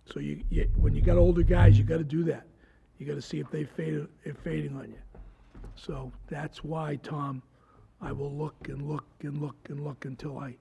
So 0.06 0.18
you, 0.20 0.42
you 0.50 0.68
when 0.76 0.94
you 0.94 1.02
got 1.02 1.18
older 1.18 1.42
guys, 1.42 1.78
you 1.78 1.84
got 1.84 1.98
to 1.98 2.04
do 2.04 2.24
that. 2.24 2.46
You 2.98 3.06
got 3.06 3.14
to 3.14 3.22
see 3.22 3.38
if 3.38 3.50
they 3.50 3.64
faded, 3.64 4.08
if 4.24 4.36
fading 4.38 4.76
on 4.76 4.88
you. 4.88 4.98
So 5.76 6.12
that's 6.28 6.64
why, 6.64 6.96
Tom, 6.96 7.42
I 8.00 8.12
will 8.12 8.32
look 8.32 8.68
and 8.68 8.88
look 8.88 9.04
and 9.22 9.40
look 9.40 9.56
and 9.68 9.84
look 9.84 10.04
until 10.04 10.38
I 10.38 10.56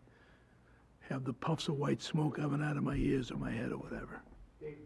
have 1.09 1.23
the 1.23 1.33
puffs 1.33 1.67
of 1.67 1.75
white 1.75 2.01
smoke 2.01 2.35
coming 2.37 2.61
out 2.61 2.77
of 2.77 2.83
my 2.83 2.95
ears 2.95 3.31
or 3.31 3.37
my 3.37 3.51
head 3.51 3.71
or 3.71 3.77
whatever. 3.77 4.21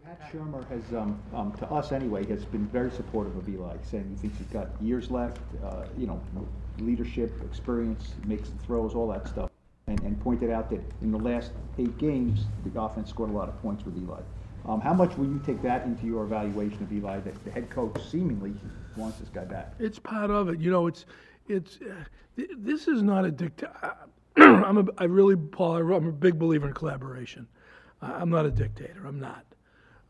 Pat 0.04 0.32
Shurmur 0.32 0.66
has, 0.68 0.94
um, 0.94 1.20
um, 1.34 1.52
to 1.54 1.66
us 1.66 1.90
anyway, 1.90 2.24
has 2.26 2.44
been 2.44 2.66
very 2.66 2.90
supportive 2.92 3.36
of 3.36 3.48
Eli, 3.48 3.76
saying 3.82 4.08
he 4.08 4.14
thinks 4.14 4.38
he's 4.38 4.46
got 4.46 4.68
years 4.80 5.10
left, 5.10 5.40
uh, 5.64 5.84
you 5.98 6.06
know, 6.06 6.20
leadership, 6.78 7.32
experience, 7.44 8.14
makes 8.24 8.48
the 8.48 8.58
throws, 8.58 8.94
all 8.94 9.08
that 9.08 9.26
stuff. 9.26 9.50
And, 9.88 10.00
and 10.02 10.18
pointed 10.22 10.50
out 10.50 10.70
that 10.70 10.80
in 11.02 11.10
the 11.10 11.18
last 11.18 11.50
eight 11.78 11.98
games, 11.98 12.46
the 12.64 12.80
offense 12.80 13.10
scored 13.10 13.30
a 13.30 13.32
lot 13.32 13.48
of 13.48 13.60
points 13.60 13.84
with 13.84 13.98
Eli. 13.98 14.20
Um, 14.66 14.80
how 14.80 14.94
much 14.94 15.18
will 15.18 15.26
you 15.26 15.42
take 15.44 15.60
that 15.62 15.84
into 15.84 16.06
your 16.06 16.24
evaluation 16.24 16.82
of 16.82 16.92
Eli, 16.92 17.18
that 17.20 17.44
the 17.44 17.50
head 17.50 17.68
coach 17.68 18.00
seemingly 18.08 18.54
wants 18.96 19.18
this 19.18 19.28
guy 19.28 19.44
back? 19.44 19.74
It's 19.78 19.98
part 19.98 20.30
of 20.30 20.48
it. 20.48 20.60
You 20.60 20.70
know, 20.70 20.86
it's, 20.86 21.04
it's, 21.48 21.78
uh, 21.82 22.04
th- 22.36 22.50
this 22.58 22.88
is 22.88 23.02
not 23.02 23.24
a 23.24 23.30
dictator. 23.30 23.72
I'm 24.36 24.78
a, 24.78 24.84
I 24.98 25.04
really, 25.04 25.36
Paul, 25.36 25.76
I'm 25.76 26.08
a 26.08 26.12
big 26.12 26.38
believer 26.38 26.68
in 26.68 26.74
collaboration. 26.74 27.46
I'm 28.02 28.28
not 28.28 28.44
a 28.44 28.50
dictator, 28.50 29.06
I'm 29.06 29.18
not. 29.18 29.44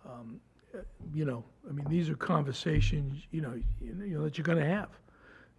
Um, 0.05 0.40
uh, 0.75 0.79
You 1.12 1.25
know, 1.25 1.44
I 1.68 1.73
mean, 1.73 1.87
these 1.88 2.09
are 2.11 2.16
conversations, 2.16 3.23
you 3.31 3.40
know, 3.40 3.55
you 3.81 3.94
know, 3.94 4.25
that 4.25 4.37
you're 4.37 4.44
gonna 4.44 4.64
have, 4.64 4.88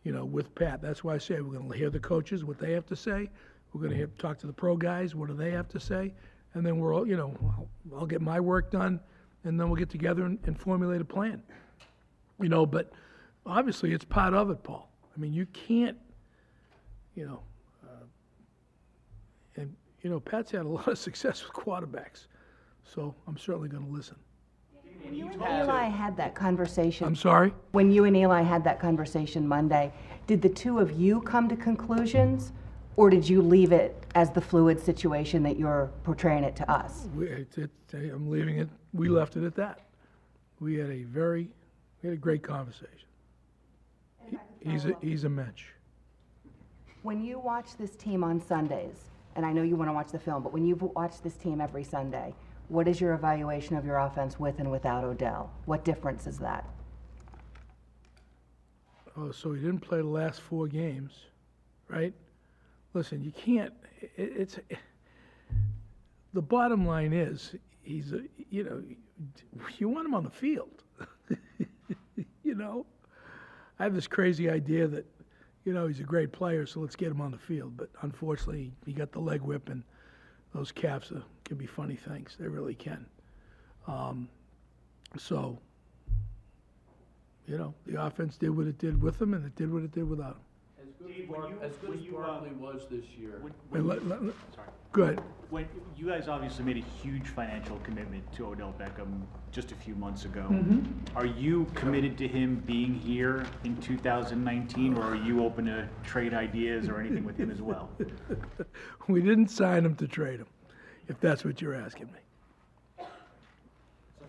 you 0.03 0.11
know, 0.11 0.25
with 0.25 0.53
Pat. 0.55 0.81
That's 0.81 1.03
why 1.03 1.15
I 1.15 1.17
say, 1.17 1.39
we're 1.41 1.57
gonna 1.57 1.75
hear 1.75 1.89
the 1.89 1.99
coaches, 1.99 2.43
what 2.43 2.59
they 2.59 2.73
have 2.73 2.85
to 2.87 2.95
say. 2.95 3.29
We're 3.73 3.81
gonna 3.81 3.95
hear, 3.95 4.07
talk 4.17 4.37
to 4.39 4.47
the 4.47 4.53
pro 4.53 4.75
guys, 4.75 5.15
what 5.15 5.29
do 5.29 5.33
they 5.35 5.51
have 5.51 5.69
to 5.69 5.79
say? 5.79 6.13
And 6.53 6.65
then 6.65 6.77
we're 6.79 6.93
all, 6.93 7.07
you 7.07 7.15
know, 7.17 7.33
I'll, 7.43 7.69
I'll 7.99 8.05
get 8.05 8.21
my 8.21 8.39
work 8.39 8.71
done, 8.71 8.99
and 9.43 9.59
then 9.59 9.69
we'll 9.69 9.77
get 9.77 9.89
together 9.89 10.25
and, 10.25 10.39
and 10.45 10.59
formulate 10.59 11.01
a 11.01 11.05
plan 11.05 11.41
you 12.41 12.49
know, 12.49 12.65
but 12.65 12.91
obviously 13.45 13.93
it's 13.93 14.05
part 14.05 14.33
of 14.33 14.49
it, 14.49 14.63
Paul. 14.63 14.89
I 15.15 15.19
mean, 15.19 15.33
you 15.33 15.45
can't, 15.47 15.97
you 17.15 17.25
know, 17.25 17.39
uh, 17.83 18.03
and, 19.55 19.73
you 20.01 20.09
know, 20.09 20.19
Pat's 20.19 20.51
had 20.51 20.65
a 20.65 20.69
lot 20.69 20.87
of 20.87 20.97
success 21.09 21.43
with 21.43 21.53
quarterbacks, 21.53 22.27
so 22.83 23.15
I'm 23.27 23.37
certainly 23.37 23.69
going 23.69 23.85
to 23.85 23.91
listen. 23.91 24.17
When 25.01 25.13
you 25.13 25.27
and 25.27 25.41
Eli 25.41 25.83
had 25.83 26.17
that 26.17 26.33
conversation. 26.33 27.05
I'm 27.05 27.15
sorry? 27.15 27.53
When 27.71 27.91
you 27.91 28.05
and 28.05 28.17
Eli 28.17 28.41
had 28.41 28.63
that 28.63 28.79
conversation 28.79 29.47
Monday, 29.47 29.93
did 30.25 30.41
the 30.41 30.49
two 30.49 30.79
of 30.79 30.99
you 30.99 31.21
come 31.21 31.47
to 31.49 31.55
conclusions? 31.55 32.51
Or 32.97 33.09
did 33.09 33.27
you 33.27 33.41
leave 33.41 33.71
it 33.71 34.05
as 34.15 34.31
the 34.31 34.41
fluid 34.41 34.79
situation 34.79 35.43
that 35.43 35.59
you're 35.59 35.91
portraying 36.03 36.43
it 36.43 36.55
to 36.55 36.71
us? 36.71 37.07
We, 37.13 37.27
it, 37.27 37.57
it, 37.57 37.69
I'm 37.93 38.29
leaving 38.29 38.57
it, 38.57 38.69
we 38.93 39.09
left 39.09 39.35
it 39.35 39.43
at 39.43 39.53
that. 39.55 39.81
We 40.59 40.75
had 40.75 40.89
a 40.89 41.03
very, 41.03 41.49
we 42.01 42.09
had 42.09 42.13
a 42.13 42.19
great 42.19 42.41
conversation. 42.41 43.04
He- 44.29 44.37
He's 44.71 44.85
a, 44.85 44.95
he's 45.01 45.23
a 45.23 45.29
match. 45.29 45.73
When 47.03 47.23
you 47.23 47.37
watch 47.39 47.77
this 47.77 47.95
team 47.95 48.23
on 48.23 48.41
Sundays, 48.41 49.09
and 49.35 49.45
I 49.45 49.51
know 49.53 49.61
you 49.61 49.75
want 49.75 49.89
to 49.89 49.93
watch 49.93 50.11
the 50.11 50.17
film, 50.19 50.41
but 50.41 50.53
when 50.53 50.65
you've 50.65 50.81
watched 50.81 51.23
this 51.23 51.35
team 51.35 51.61
every 51.61 51.83
Sunday, 51.83 52.33
what 52.67 52.87
is 52.87 52.99
your 52.99 53.13
evaluation 53.13 53.75
of 53.75 53.85
your 53.85 53.97
offense 53.99 54.39
with 54.39 54.57
and 54.59 54.71
without 54.71 55.03
Odell? 55.03 55.51
What 55.65 55.85
difference 55.85 56.25
is 56.25 56.39
that? 56.39 56.65
Oh, 59.17 59.31
so 59.31 59.53
he 59.53 59.61
didn't 59.61 59.81
play 59.81 59.99
the 59.99 60.03
last 60.07 60.41
four 60.41 60.67
games, 60.67 61.13
right? 61.87 62.13
Listen, 62.93 63.23
you 63.23 63.31
can't, 63.31 63.73
it, 64.01 64.11
it's, 64.17 64.59
the 66.33 66.41
bottom 66.41 66.85
line 66.87 67.13
is, 67.13 67.55
he's 67.83 68.13
a, 68.13 68.21
you 68.49 68.63
know, 68.63 68.83
you 69.77 69.89
want 69.89 70.07
him 70.07 70.13
on 70.15 70.23
the 70.23 70.29
field. 70.31 70.83
you 72.43 72.55
know, 72.55 72.85
I 73.79 73.83
have 73.83 73.93
this 73.93 74.07
crazy 74.07 74.49
idea 74.49 74.87
that, 74.87 75.05
you 75.65 75.73
know, 75.73 75.87
he's 75.87 75.99
a 75.99 76.03
great 76.03 76.31
player, 76.31 76.65
so 76.65 76.79
let's 76.79 76.95
get 76.95 77.11
him 77.11 77.21
on 77.21 77.31
the 77.31 77.37
field. 77.37 77.75
But 77.75 77.89
unfortunately, 78.01 78.71
he 78.85 78.93
got 78.93 79.11
the 79.11 79.19
leg 79.19 79.41
whip, 79.41 79.69
and 79.69 79.83
those 80.53 80.71
caps 80.71 81.11
are, 81.11 81.23
can 81.43 81.57
be 81.57 81.65
funny 81.65 81.95
things. 81.95 82.35
They 82.39 82.47
really 82.47 82.75
can. 82.75 83.05
Um, 83.87 84.29
so, 85.17 85.57
you 87.47 87.57
know, 87.57 87.73
the 87.85 88.01
offense 88.01 88.37
did 88.37 88.55
what 88.55 88.67
it 88.67 88.77
did 88.77 89.01
with 89.01 89.21
him, 89.21 89.33
and 89.33 89.45
it 89.45 89.55
did 89.55 89.71
what 89.71 89.83
it 89.83 89.91
did 89.91 90.09
without 90.09 90.33
him. 90.33 90.41
As 91.05 91.11
good 91.11 91.17
Dave, 91.17 91.23
as 91.23 91.29
when 91.29 91.39
Bar- 91.41 91.49
you- 91.49 91.59
as 91.61 91.77
good 91.77 91.89
when 91.89 91.99
as 91.99 92.05
you, 92.05 92.17
uh, 92.17 92.25
Barkley 92.25 92.49
was 92.51 92.87
this 92.89 93.05
year. 93.17 93.39
When- 93.41 93.43
Wait, 93.43 93.53
when 93.69 93.87
let- 93.87 94.05
let- 94.05 94.23
let- 94.23 94.35
Sorry. 94.55 94.69
Good. 94.91 95.19
When, 95.49 95.67
you 95.95 96.07
guys 96.07 96.27
obviously 96.27 96.65
made 96.65 96.77
a 96.77 96.81
huge 96.81 97.27
financial 97.27 97.79
commitment 97.79 98.31
to 98.33 98.47
Odell 98.47 98.73
Beckham 98.79 99.25
just 99.51 99.71
a 99.71 99.75
few 99.75 99.93
months 99.95 100.25
ago. 100.25 100.47
Mm-hmm. 100.49 101.17
Are 101.17 101.25
you 101.25 101.65
committed 101.75 102.17
to 102.17 102.27
him 102.27 102.63
being 102.65 102.93
here 102.93 103.45
in 103.63 103.77
2019, 103.81 104.95
or 104.97 105.03
are 105.03 105.15
you 105.15 105.43
open 105.43 105.65
to 105.65 105.87
trade 106.03 106.33
ideas 106.33 106.89
or 106.89 106.99
anything 106.99 107.23
with 107.23 107.37
him 107.37 107.51
as 107.51 107.61
well? 107.61 107.89
We 109.07 109.21
didn't 109.21 109.49
sign 109.49 109.85
him 109.85 109.95
to 109.97 110.07
trade 110.07 110.39
him, 110.39 110.47
if 111.07 111.19
that's 111.19 111.45
what 111.45 111.61
you're 111.61 111.75
asking 111.75 112.07
me. 112.07 112.19
So 112.97 113.05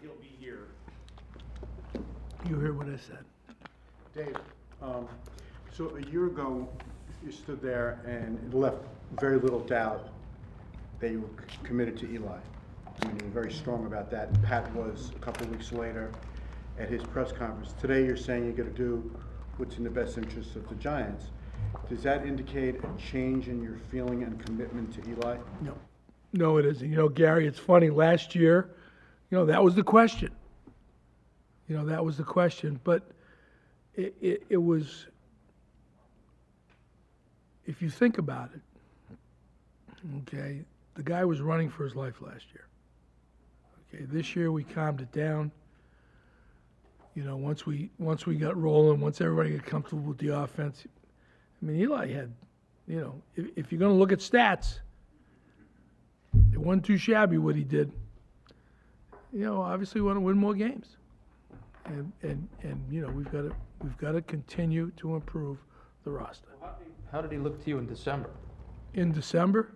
he'll 0.03 0.12
be 0.17 0.37
here. 0.39 0.67
You 2.45 2.61
hear 2.61 2.75
what 2.75 2.87
I 2.89 2.97
said. 2.97 3.25
Dave, 4.15 4.37
um, 4.83 5.09
so 5.77 5.95
a 5.97 6.11
year 6.11 6.27
ago, 6.27 6.67
you 7.25 7.31
stood 7.31 7.61
there 7.61 8.01
and 8.07 8.39
it 8.39 8.57
left 8.57 8.79
very 9.21 9.39
little 9.39 9.61
doubt 9.61 10.09
that 11.01 11.11
you 11.11 11.21
were 11.21 11.45
committed 11.65 11.99
to 11.99 12.11
Eli. 12.11 12.39
I 13.03 13.07
mean, 13.07 13.19
you 13.19 13.27
were 13.27 13.43
very 13.43 13.53
strong 13.53 13.85
about 13.85 14.11
that, 14.11 14.29
and 14.29 14.43
Pat 14.43 14.73
was 14.75 15.12
a 15.15 15.19
couple 15.19 15.45
of 15.45 15.51
weeks 15.53 15.73
later 15.73 16.11
at 16.79 16.89
his 16.89 17.03
press 17.03 17.31
conference. 17.31 17.75
Today, 17.79 18.07
you're 18.07 18.17
saying 18.17 18.45
you're 18.45 18.55
gonna 18.55 18.71
do 18.71 19.15
what's 19.59 19.77
in 19.77 19.85
the 19.85 19.91
best 19.91 20.17
interest 20.17 20.57
of 20.57 20.67
the 20.71 20.75
Giants. 20.77 21.27
Does 21.91 22.03
that 22.05 22.27
indicate 22.27 22.77
a 22.77 23.01
change 23.11 23.49
in 23.49 23.62
your 23.62 23.77
feeling 23.91 24.23
and 24.23 24.43
commitment 24.47 24.95
to 24.95 25.11
Eli? 25.11 25.37
No. 25.61 25.75
No, 26.33 26.57
it 26.57 26.65
isn't. 26.65 26.89
You 26.89 26.97
know, 26.97 27.09
Gary, 27.09 27.47
it's 27.47 27.59
funny, 27.59 27.91
last 27.91 28.35
year, 28.35 28.71
you 29.31 29.37
know, 29.37 29.45
that 29.45 29.62
was 29.62 29.75
the 29.75 29.83
question. 29.83 30.31
You 31.69 31.77
know, 31.77 31.85
that 31.85 32.03
was 32.03 32.17
the 32.17 32.25
question, 32.25 32.81
but 32.83 33.11
it, 33.95 34.15
it, 34.23 34.43
it 34.49 34.57
was, 34.57 35.07
if 37.66 37.83
you 37.83 37.90
think 37.90 38.18
about 38.18 38.50
it, 38.55 38.61
okay, 40.22 40.62
the 40.94 41.02
guy 41.02 41.24
was 41.24 41.40
running 41.40 41.68
for 41.68 41.85
his 41.85 41.94
life 41.94 42.22
last 42.22 42.46
year. 42.52 42.66
Okay, 43.92 44.05
this 44.05 44.35
year 44.35 44.50
we 44.50 44.64
calmed 44.64 45.00
it 45.00 45.12
down. 45.12 45.50
You 47.14 47.24
know, 47.24 47.37
once 47.37 47.66
we, 47.66 47.90
once 47.98 48.26
we 48.26 48.37
got 48.37 48.61
rolling, 48.61 49.00
once 49.00 49.20
everybody 49.20 49.50
got 49.50 49.64
comfortable 49.64 50.02
with 50.02 50.18
the 50.18 50.38
offense, 50.38 50.87
I 50.87 51.64
mean, 51.64 51.81
Eli 51.81 52.12
had, 52.12 52.33
you 52.87 53.00
know, 53.00 53.22
if, 53.35 53.46
if 53.57 53.72
you're 53.72 53.81
gonna 53.81 53.94
look 53.94 54.12
at 54.12 54.18
stats, 54.18 54.81
it 56.52 56.59
wasn't 56.59 56.85
too 56.85 56.98
shabby 56.98 57.38
what 57.38 57.57
he 57.57 57.64
did. 57.64 57.90
You 59.33 59.44
know, 59.44 59.61
obviously 59.61 60.00
we 60.00 60.07
want 60.07 60.16
to 60.16 60.20
win 60.20 60.37
more 60.37 60.55
games. 60.55 60.96
And, 61.87 62.12
and, 62.22 62.48
and, 62.62 62.83
you 62.90 63.00
know, 63.00 63.09
we've 63.09 63.31
got 63.31 63.42
to, 63.42 63.52
we've 63.83 63.96
got 63.98 64.12
to 64.12 64.22
continue 64.22 64.90
to 64.96 65.14
improve 65.14 65.59
the 66.05 66.11
roster. 66.11 66.48
How 67.12 67.21
did 67.21 67.33
he 67.33 67.38
look 67.38 67.62
to 67.64 67.71
you 67.71 67.79
in 67.79 67.87
December? 67.87 68.31
In 68.95 69.12
December, 69.12 69.73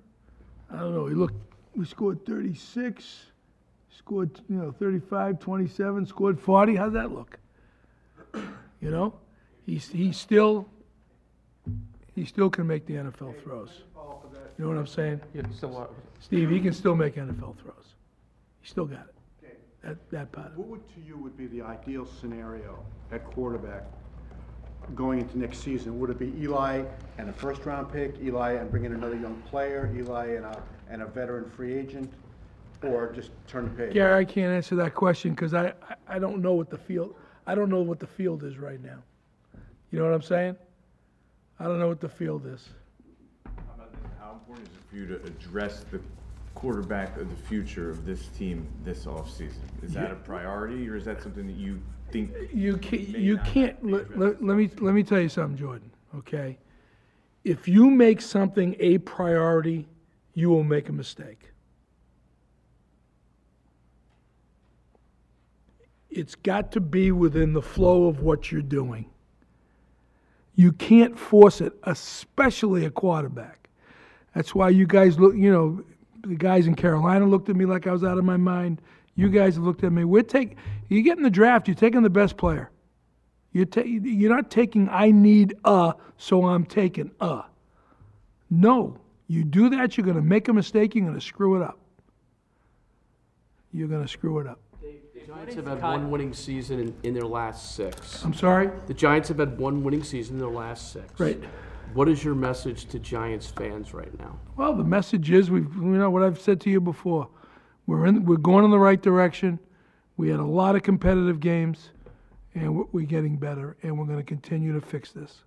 I 0.71 0.79
don't 0.81 0.95
know, 0.95 1.07
he 1.07 1.15
looked, 1.15 1.35
we 1.75 1.85
scored 1.85 2.25
thirty-six, 2.27 3.27
scored, 3.97 4.41
you 4.49 4.57
know, 4.57 4.73
35, 4.73 5.39
27, 5.39 6.07
scored 6.07 6.41
forty, 6.41 6.77
how'd 6.77 6.95
that 6.95 7.13
look? 7.13 7.39
You 8.81 8.91
know, 8.91 9.15
he's, 9.67 9.89
he's 9.89 10.17
still, 10.17 10.67
he 12.15 12.25
still 12.25 12.49
can 12.51 12.67
make 12.67 12.87
the 12.87 12.95
NFL 12.95 13.43
throws. 13.43 13.83
You 14.59 14.65
know 14.65 14.69
what 14.69 14.79
I'm 14.79 14.87
saying? 14.87 15.21
You 15.35 15.43
still, 15.57 15.71
wa- 15.71 15.87
Steve, 16.19 16.51
he 16.51 16.61
can 16.61 16.73
still 16.73 16.95
make 16.95 17.17
NFL 17.17 17.57
throws. 17.59 17.95
He 18.61 18.69
still 18.69 18.87
got 18.87 19.07
it. 19.09 19.15
That, 19.83 20.11
that 20.11 20.33
part 20.33 20.49
of. 20.49 20.59
What 20.59 20.69
would, 20.69 20.95
to 20.95 21.01
you, 21.01 21.17
would 21.17 21.37
be 21.39 21.47
the 21.47 21.63
ideal 21.63 22.07
scenario 22.07 22.85
at 23.11 23.25
quarterback 23.25 23.85
going 24.95 25.21
into 25.21 25.39
next 25.39 25.59
season? 25.59 25.99
Would 26.01 26.11
it 26.11 26.19
be 26.19 26.33
Eli 26.41 26.85
and 27.19 27.29
a 27.29 27.33
first-round 27.33 27.93
pick, 27.93 28.17
Eli 28.23 28.53
and 28.53 28.71
bringing 28.71 28.93
another 28.93 29.17
young 29.17 29.41
player, 29.49 29.91
Eli 29.97 30.35
and 30.37 30.45
a, 30.45 30.63
and 30.89 31.03
a 31.03 31.07
veteran 31.07 31.49
free 31.51 31.75
agent, 31.75 32.13
or 32.83 33.13
just 33.13 33.31
turn 33.47 33.65
the 33.65 33.71
page? 33.71 33.93
Gary, 33.95 34.21
I 34.21 34.25
can't 34.25 34.53
answer 34.53 34.75
that 34.77 34.95
question 34.95 35.33
because 35.33 35.55
I, 35.55 35.69
I- 35.89 35.95
I 36.09 36.19
don't 36.19 36.43
know 36.43 36.55
what 36.55 36.71
the 36.71 36.79
field, 36.79 37.15
I 37.47 37.55
don't 37.55 37.69
know 37.71 37.83
what 37.83 38.01
the 38.01 38.07
field 38.07 38.43
is 38.43 38.59
right 38.59 38.83
now. 38.83 38.99
You 39.93 39.99
know 40.01 40.05
what 40.07 40.15
I'm 40.15 40.23
saying? 40.23 40.57
I 41.61 41.65
don't 41.65 41.79
know 41.79 41.89
what 41.89 42.01
the 42.01 42.09
field 42.09 42.47
is. 42.47 42.69
How? 43.47 43.85
How 44.19 44.33
important 44.33 44.69
is 44.69 44.75
it 44.75 44.81
for 44.89 44.97
you 44.97 45.07
to 45.07 45.17
address 45.27 45.85
the 45.91 46.01
quarterback 46.55 47.17
of 47.17 47.29
the 47.31 47.37
future 47.37 47.91
of 47.91 48.05
this 48.05 48.27
team 48.29 48.67
this 48.85 49.05
offseason? 49.07 49.61
Is 49.83 49.93
that 49.93 50.11
a 50.11 50.15
priority, 50.17 50.89
or 50.89 50.97
is 50.97 51.05
that 51.05 51.23
something 51.23 51.47
that 51.47 51.57
you 51.57 51.81
think? 52.13 52.31
You 52.53 52.77
can't, 52.77 53.11
may 53.11 53.19
you 53.19 53.37
not 53.37 53.47
can't, 53.47 53.83
be 53.83 53.93
let, 53.93 54.19
let 54.19 54.45
let 54.45 54.57
me, 54.57 54.71
let 54.81 54.95
me 54.95 55.03
tell 55.03 55.21
you 55.21 55.29
something, 55.29 55.57
Jordan, 55.57 55.91
okay? 56.17 56.59
If 57.45 57.67
you 57.67 57.91
make 57.91 58.21
something 58.21 58.77
a 58.79 58.99
priority, 58.99 59.89
you 60.35 60.51
will 60.51 60.65
make 60.65 60.89
a 60.89 60.93
mistake. 60.93 61.51
It's 66.11 66.35
got 66.35 66.73
to 66.73 66.81
be 66.81 67.13
within 67.13 67.53
the 67.53 67.63
flow 67.63 68.09
of 68.09 68.21
what 68.21 68.51
you're 68.51 68.63
doing. 68.63 69.07
You 70.57 70.73
can't 70.73 71.19
force 71.19 71.61
it, 71.61 71.73
especially 71.85 72.85
a 72.85 72.91
quarterback. 72.91 73.69
That's 74.35 74.55
why 74.55 74.71
you 74.71 74.87
guys 74.87 75.19
look, 75.19 75.35
you 75.35 75.51
know, 75.51 75.85
the 76.23 76.35
guys 76.35 76.67
in 76.67 76.75
Carolina 76.75 77.27
looked 77.27 77.49
at 77.49 77.57
me 77.57 77.65
like 77.65 77.87
I 77.87 77.93
was 77.93 78.05
out 78.05 78.19
of 78.19 78.25
my 78.25 78.37
mind. 78.37 78.83
You 79.15 79.29
guys 79.29 79.57
have 79.57 79.65
looked 79.65 79.85
at 79.85 79.93
me. 79.93 80.05
We're 80.05 80.23
taking, 80.23 80.57
you 80.89 81.03
get 81.03 81.17
in 81.17 81.23
the 81.23 81.31
draft, 81.31 81.69
you're 81.69 81.75
taking 81.75 82.03
the 82.03 82.11
best 82.11 82.37
player. 82.37 82.71
You're, 83.53 83.67
ta- 83.67 83.83
you're 83.83 84.35
not 84.35 84.51
taking, 84.51 84.89
I 84.89 85.11
need 85.11 85.55
a, 85.65 85.95
so 86.17 86.47
I'm 86.47 86.65
taking 86.65 87.11
a. 87.21 87.43
No, 88.49 88.99
you 89.27 89.45
do 89.45 89.69
that, 89.71 89.97
you're 89.97 90.05
going 90.05 90.17
to 90.17 90.23
make 90.23 90.49
a 90.49 90.53
mistake, 90.53 90.95
you're 90.95 91.05
going 91.05 91.19
to 91.19 91.25
screw 91.25 91.57
it 91.57 91.63
up. 91.63 91.79
You're 93.73 93.89
going 93.89 94.03
to 94.03 94.09
screw 94.09 94.39
it 94.39 94.47
up. 94.47 94.61
The 94.81 95.27
Giants 95.27 95.55
have 95.55 95.67
had 95.67 95.83
one 95.83 96.11
winning 96.11 96.33
season 96.33 96.81
in, 96.81 96.95
in 97.03 97.15
their 97.15 97.27
last 97.27 97.77
six. 97.77 98.25
I'm 98.25 98.35
sorry? 98.35 98.71
The 98.87 98.95
Giants 98.95 99.29
have 99.29 99.39
had 99.39 99.59
one 99.59 99.85
winning 99.85 100.03
season 100.03 100.37
in 100.37 100.41
their 100.41 100.51
last 100.51 100.93
six. 100.93 101.21
Right. 101.21 101.41
What 101.93 102.09
is 102.09 102.25
your 102.25 102.35
message 102.35 102.87
to 102.87 102.99
Giants 102.99 103.47
fans 103.47 103.93
right 103.93 104.17
now? 104.19 104.39
Well, 104.57 104.75
the 104.75 104.85
message 104.85 105.31
is 105.31 105.51
we've 105.51 105.73
you 105.75 105.83
know 105.83 106.11
what 106.11 106.23
I've 106.23 106.41
said 106.41 106.61
to 106.63 106.71
you 106.71 106.81
before. 106.81 107.29
We're 107.87 108.07
in 108.07 108.25
we're 108.25 108.37
going 108.37 108.65
in 108.65 108.71
the 108.71 108.79
right 108.79 109.01
direction. 109.01 109.59
We 110.17 110.29
had 110.29 110.41
a 110.41 110.45
lot 110.45 110.77
of 110.77 110.83
competitive 110.83 111.41
games, 111.41 111.91
and 112.55 112.75
we're, 112.77 112.85
we're 112.93 113.07
getting 113.07 113.37
better, 113.37 113.77
and 113.83 113.99
we're 113.99 114.05
going 114.05 114.19
to 114.19 114.25
continue 114.25 114.73
to 114.79 114.81
fix 114.81 115.13
this. 115.13 115.43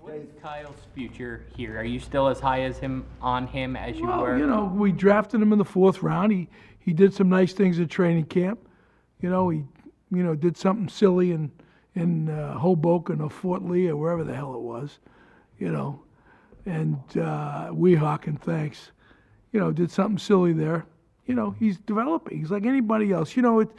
What 0.00 0.16
is 0.16 0.28
Kyle's 0.42 0.76
future 0.94 1.46
here? 1.56 1.78
Are 1.78 1.84
you 1.84 1.98
still 1.98 2.28
as 2.28 2.38
high 2.38 2.60
as 2.64 2.78
him 2.78 3.06
on 3.22 3.46
him 3.46 3.74
as 3.74 3.96
you 3.96 4.06
Well, 4.06 4.20
were? 4.20 4.36
you 4.36 4.46
know, 4.46 4.66
we 4.76 4.92
drafted 4.92 5.40
him 5.40 5.50
in 5.52 5.58
the 5.58 5.64
fourth 5.64 6.02
round. 6.02 6.30
He 6.30 6.48
he 6.78 6.92
did 6.92 7.14
some 7.14 7.30
nice 7.30 7.54
things 7.54 7.80
at 7.80 7.88
training 7.88 8.26
camp. 8.26 8.58
You 9.22 9.30
know, 9.30 9.48
he 9.48 9.64
you 10.10 10.22
know 10.22 10.34
did 10.34 10.58
something 10.58 10.90
silly 10.90 11.32
in 11.32 11.50
in 11.94 12.28
uh, 12.28 12.58
Hoboken 12.58 13.22
or 13.22 13.30
Fort 13.30 13.62
Lee 13.64 13.88
or 13.88 13.96
wherever 13.96 14.24
the 14.24 14.34
hell 14.34 14.54
it 14.54 14.60
was. 14.60 14.98
You 15.58 15.72
know, 15.72 16.02
and 16.66 16.96
uh, 17.16 17.70
Weehawken, 17.70 18.38
thanks. 18.38 18.90
You 19.52 19.60
know, 19.60 19.72
did 19.72 19.90
something 19.90 20.18
silly 20.18 20.52
there. 20.52 20.84
You 21.26 21.34
know, 21.34 21.50
he's 21.58 21.78
developing. 21.78 22.38
He's 22.38 22.50
like 22.50 22.66
anybody 22.66 23.12
else. 23.12 23.36
You 23.36 23.42
know, 23.42 23.60
it. 23.60 23.70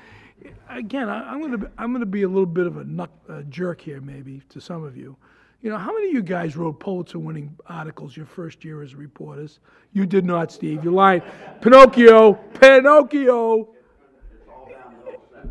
Again, 0.70 1.10
I, 1.10 1.32
I'm 1.32 1.42
gonna 1.42 1.72
I'm 1.78 1.94
gonna 1.94 2.06
be 2.06 2.24
a 2.24 2.28
little 2.28 2.46
bit 2.46 2.68
of 2.68 2.78
a, 2.78 2.84
knuck, 2.84 3.10
a 3.30 3.44
jerk 3.44 3.82
here, 3.82 4.02
maybe 4.02 4.42
to 4.50 4.60
some 4.60 4.84
of 4.84 4.98
you. 4.98 5.16
You 5.62 5.72
know, 5.72 5.78
how 5.78 5.94
many 5.94 6.10
of 6.10 6.14
you 6.14 6.22
guys 6.22 6.56
wrote 6.56 6.80
Pulitzer-winning 6.80 7.58
articles 7.66 8.16
your 8.16 8.28
first 8.28 8.64
year 8.64 8.84
as 8.84 8.94
reporters? 8.94 9.60
You 9.94 10.06
did 10.06 10.24
not, 10.24 10.52
Steve. 10.52 10.84
You're 10.84 10.94
lying. 10.94 11.24
Pinocchio, 11.62 12.34
Pinocchio. 12.34 13.70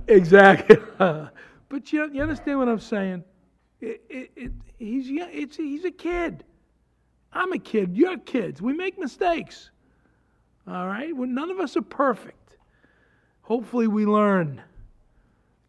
Exactly. 0.06 0.76
but 0.98 1.92
you, 1.92 2.10
you 2.12 2.22
understand 2.22 2.58
what 2.58 2.68
I'm 2.68 2.78
saying? 2.78 3.24
It, 3.80 4.02
it, 4.08 4.30
it, 4.36 4.52
he's 4.78 5.06
it's 5.08 5.56
he's 5.56 5.84
a 5.84 5.90
kid. 5.90 6.44
I'm 7.32 7.52
a 7.52 7.58
kid. 7.58 7.96
You're 7.96 8.18
kids. 8.18 8.62
We 8.62 8.72
make 8.72 8.98
mistakes. 8.98 9.70
All 10.66 10.86
right. 10.86 11.14
Well, 11.14 11.28
none 11.28 11.50
of 11.50 11.60
us 11.60 11.76
are 11.76 11.82
perfect. 11.82 12.56
Hopefully, 13.42 13.86
we 13.86 14.06
learn. 14.06 14.62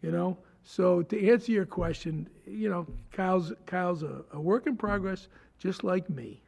You 0.02 0.12
know. 0.12 0.38
So 0.64 1.04
to 1.04 1.30
answer 1.30 1.52
your 1.52 1.66
question, 1.66 2.28
you 2.48 2.70
know, 2.70 2.88
Kyle's 3.12 3.54
Kyle's 3.66 4.02
a, 4.02 4.24
a 4.34 4.40
work 4.40 4.66
in 4.66 4.76
progress, 4.76 5.28
just 5.60 5.84
like 5.84 6.10
me. 6.10 6.42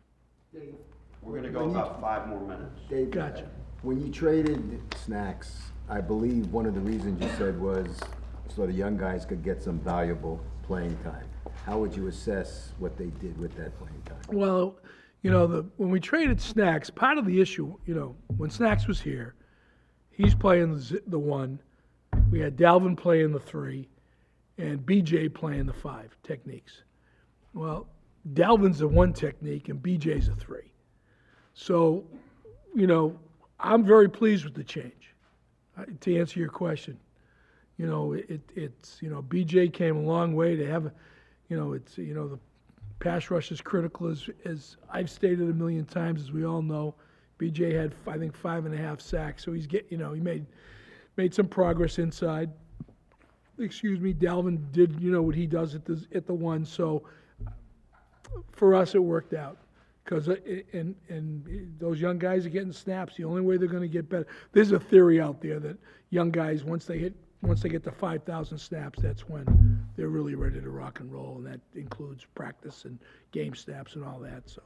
We're 1.22 1.36
gonna 1.36 1.50
go 1.50 1.70
about 1.70 2.02
five 2.02 2.28
more 2.28 2.42
minutes. 2.42 3.14
Gotcha. 3.14 3.48
When 3.84 4.02
you 4.02 4.12
traded 4.12 4.82
Snacks, 4.96 5.58
I 5.88 6.02
believe 6.02 6.52
one 6.52 6.66
of 6.66 6.74
the 6.74 6.82
reasons 6.82 7.22
you 7.22 7.30
said 7.38 7.60
was 7.60 8.00
so 8.48 8.66
the 8.66 8.74
young 8.74 8.98
guys 8.98 9.24
could 9.24 9.44
get 9.44 9.62
some 9.62 9.80
valuable 9.80 10.42
playing 10.64 10.98
time. 11.04 11.26
How 11.66 11.78
would 11.78 11.96
you 11.96 12.08
assess 12.08 12.72
what 12.80 12.98
they 12.98 13.12
did 13.22 13.38
with 13.38 13.56
that 13.58 13.78
playing 13.78 14.02
time? 14.06 14.36
Well, 14.36 14.78
you 15.22 15.32
know, 15.32 15.48
the, 15.48 15.66
when 15.78 15.90
we 15.90 16.00
traded 16.00 16.40
Snacks, 16.40 16.90
part 16.90 17.18
of 17.18 17.26
the 17.26 17.42
issue, 17.42 17.76
you 17.86 17.96
know, 17.96 18.16
when 18.38 18.50
Snacks 18.50 18.88
was 18.88 19.02
here, 19.02 19.36
he's 20.12 20.36
playing 20.36 20.82
the, 21.08 21.20
one. 21.20 21.60
We 22.32 22.40
had 22.40 22.56
Dalvin 22.56 22.96
playing 22.98 23.32
the 23.32 23.40
three, 23.40 23.88
and 24.58 24.80
BJ 24.80 25.34
playing 25.34 25.66
the 25.66 25.74
five 25.74 26.16
techniques. 26.24 26.84
Well, 27.54 27.88
Dalvin's 28.34 28.82
a 28.82 28.88
one 28.88 29.14
technique, 29.14 29.70
and 29.70 29.82
BJ's 29.82 30.28
a 30.28 30.36
three. 30.36 30.72
So, 31.54 32.06
you 32.76 32.88
know, 32.88 33.18
I'm 33.60 33.84
very 33.84 34.10
pleased 34.10 34.46
with 34.46 34.54
the 34.54 34.64
change. 34.64 35.16
Uh, 35.78 35.86
to 36.02 36.20
answer 36.20 36.40
your 36.40 36.50
question, 36.50 36.98
you 37.78 37.86
know, 37.86 38.14
it, 38.14 38.42
it's 38.56 38.98
you 39.02 39.10
know, 39.10 39.22
BJ 39.22 39.72
came 39.72 39.98
a 39.98 40.02
long 40.02 40.36
way 40.36 40.56
to 40.56 40.66
have, 40.68 40.92
you 41.50 41.58
know, 41.58 41.74
it's 41.74 41.98
you 41.98 42.14
know 42.16 42.28
the 42.28 42.40
pass 43.00 43.30
rush 43.30 43.52
is 43.52 43.62
critical 43.62 44.08
as 44.08 44.30
as 44.46 44.78
I've 44.90 45.10
stated 45.10 45.50
a 45.50 45.54
million 45.54 45.86
times, 45.86 46.22
as 46.22 46.32
we 46.32 46.46
all 46.46 46.62
know. 46.62 46.96
BJ 47.40 47.74
had 47.74 47.94
I 48.08 48.18
think 48.18 48.36
five 48.36 48.66
and 48.66 48.74
a 48.74 48.78
half 48.78 49.00
sacks, 49.00 49.44
so 49.44 49.54
he's 49.54 49.68
get 49.68 49.86
you 49.90 49.98
know 49.98 50.14
he 50.14 50.22
made 50.22 50.46
made 51.18 51.34
some 51.34 51.48
progress 51.48 52.00
inside. 52.00 52.52
Excuse 53.60 54.00
me, 54.00 54.14
Dalvin 54.14 54.72
did 54.72 55.00
you 55.00 55.12
know 55.12 55.22
what 55.22 55.36
he 55.36 55.48
does 55.48 55.76
at 55.76 55.86
the 55.86 56.04
at 56.14 56.26
the 56.26 56.34
one, 56.34 56.66
so 56.66 57.04
for 58.52 58.76
us 58.76 58.96
it 58.96 59.00
worked 59.00 59.34
out 59.34 59.58
because 60.04 60.28
and 60.74 60.96
and 61.10 61.76
those 61.80 62.00
young 62.00 62.18
guys 62.18 62.46
are 62.46 62.50
getting 62.50 62.72
snaps. 62.72 63.16
The 63.16 63.24
only 63.24 63.42
way 63.42 63.58
they're 63.58 63.68
going 63.68 63.82
to 63.82 63.88
get 63.88 64.10
better. 64.10 64.28
There's 64.54 64.72
a 64.72 64.80
theory 64.80 65.22
out 65.22 65.42
there 65.42 65.60
that 65.60 65.78
young 66.10 66.32
guys 66.32 66.64
once 66.64 66.86
they 66.86 66.98
hit 66.98 67.14
once 67.42 67.62
they 67.62 67.70
get 67.70 67.84
to 67.84 67.92
5,000 67.92 68.58
snaps, 68.58 69.00
that's 69.02 69.30
when 69.30 69.86
they're 69.96 70.10
really 70.10 70.36
ready 70.36 70.60
to 70.60 70.70
rock 70.70 71.00
and 71.00 71.12
roll, 71.12 71.36
and 71.38 71.46
that 71.46 71.60
includes 71.76 72.26
practice 72.36 72.86
and 72.86 72.98
game 73.32 73.54
snaps 73.56 73.96
and 73.96 74.04
all 74.04 74.20
that. 74.20 74.50
So 74.50 74.62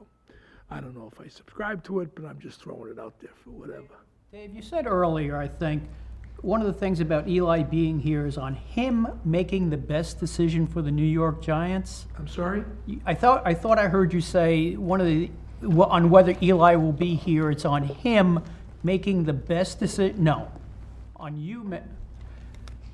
I 0.70 0.80
don't 0.80 0.96
know 0.96 1.10
if 1.12 1.20
I 1.20 1.28
subscribe 1.28 1.84
to 1.86 2.00
it, 2.00 2.16
but 2.16 2.26
I'm 2.26 2.40
just 2.40 2.62
throwing 2.62 2.92
it 2.92 3.00
out 3.00 3.20
there 3.20 3.32
for 3.44 3.52
whatever. 3.52 3.88
Dave, 4.32 4.54
you 4.56 4.62
said 4.62 4.88
earlier, 4.88 5.38
I 5.38 5.48
think, 5.48 5.84
one 6.42 6.62
of 6.62 6.68
the 6.68 6.74
things 6.74 7.02
about 7.02 7.28
Eli 7.28 7.62
being 7.62 8.00
here 8.00 8.26
is 8.26 8.38
on 8.38 8.56
him 8.56 9.08
making 9.26 9.70
the 9.70 9.78
best 9.78 10.20
decision 10.20 10.66
for 10.66 10.82
the 10.82 10.90
New 10.90 11.06
York 11.06 11.42
Giants. 11.42 12.08
I'm 12.18 12.28
sorry. 12.28 12.64
I 13.06 13.14
thought 13.14 13.44
I 13.46 13.54
thought 13.54 13.78
I 13.78 13.88
heard 13.88 14.12
you 14.12 14.22
say 14.22 14.76
one 14.76 15.00
of 15.02 15.08
the 15.08 15.30
on 15.70 16.10
whether 16.10 16.36
Eli 16.42 16.76
will 16.76 16.94
be 16.94 17.14
here. 17.14 17.52
It's 17.52 17.66
on 17.66 17.84
him 17.84 18.40
making 18.82 19.26
the 19.26 19.34
best 19.34 19.80
decision. 19.80 20.24
No, 20.24 20.52
on 21.16 21.38
you. 21.38 21.80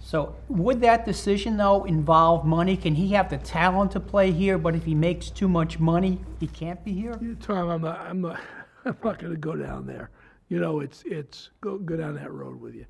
So 0.08 0.34
would 0.48 0.80
that 0.80 1.04
decision 1.04 1.58
though 1.58 1.84
involve 1.84 2.46
money? 2.46 2.78
Can 2.78 2.96
he 2.96 3.10
have 3.10 3.30
the 3.30 3.40
talent 3.40 3.92
to 3.92 4.00
play 4.00 4.32
here, 4.32 4.58
but 4.58 4.74
if 4.74 4.86
he 4.86 4.96
makes 4.96 5.30
too 5.30 5.50
much 5.50 5.80
money, 5.80 6.22
he 6.40 6.48
can't 6.48 6.82
be 6.86 6.94
here? 6.94 7.20
Yeah, 7.22 7.34
Tom, 7.42 7.68
I'm 7.68 7.82
not, 7.82 8.00
I'm 8.00 8.22
not, 8.22 8.40
I'm 8.86 8.96
not 9.04 9.20
going 9.20 9.34
to 9.34 9.38
go 9.38 9.58
down 9.58 9.86
there. 9.86 10.10
You 10.48 10.62
know, 10.62 10.80
it's, 10.80 11.04
it's, 11.06 11.50
go, 11.60 11.78
go 11.78 11.98
down 11.98 12.16
that 12.16 12.32
road 12.32 12.62
with 12.62 12.74
you. 12.74 12.86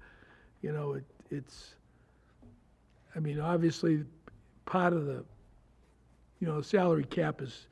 You 0.61 0.73
know, 0.73 0.93
it, 0.93 1.05
it's, 1.31 1.73
I 3.15 3.19
mean, 3.19 3.39
obviously, 3.39 4.03
part 4.65 4.93
of 4.93 5.07
the, 5.07 5.25
you 6.39 6.45
know, 6.45 6.61
salary 6.61 7.05
cap 7.05 7.41
is, 7.41 7.65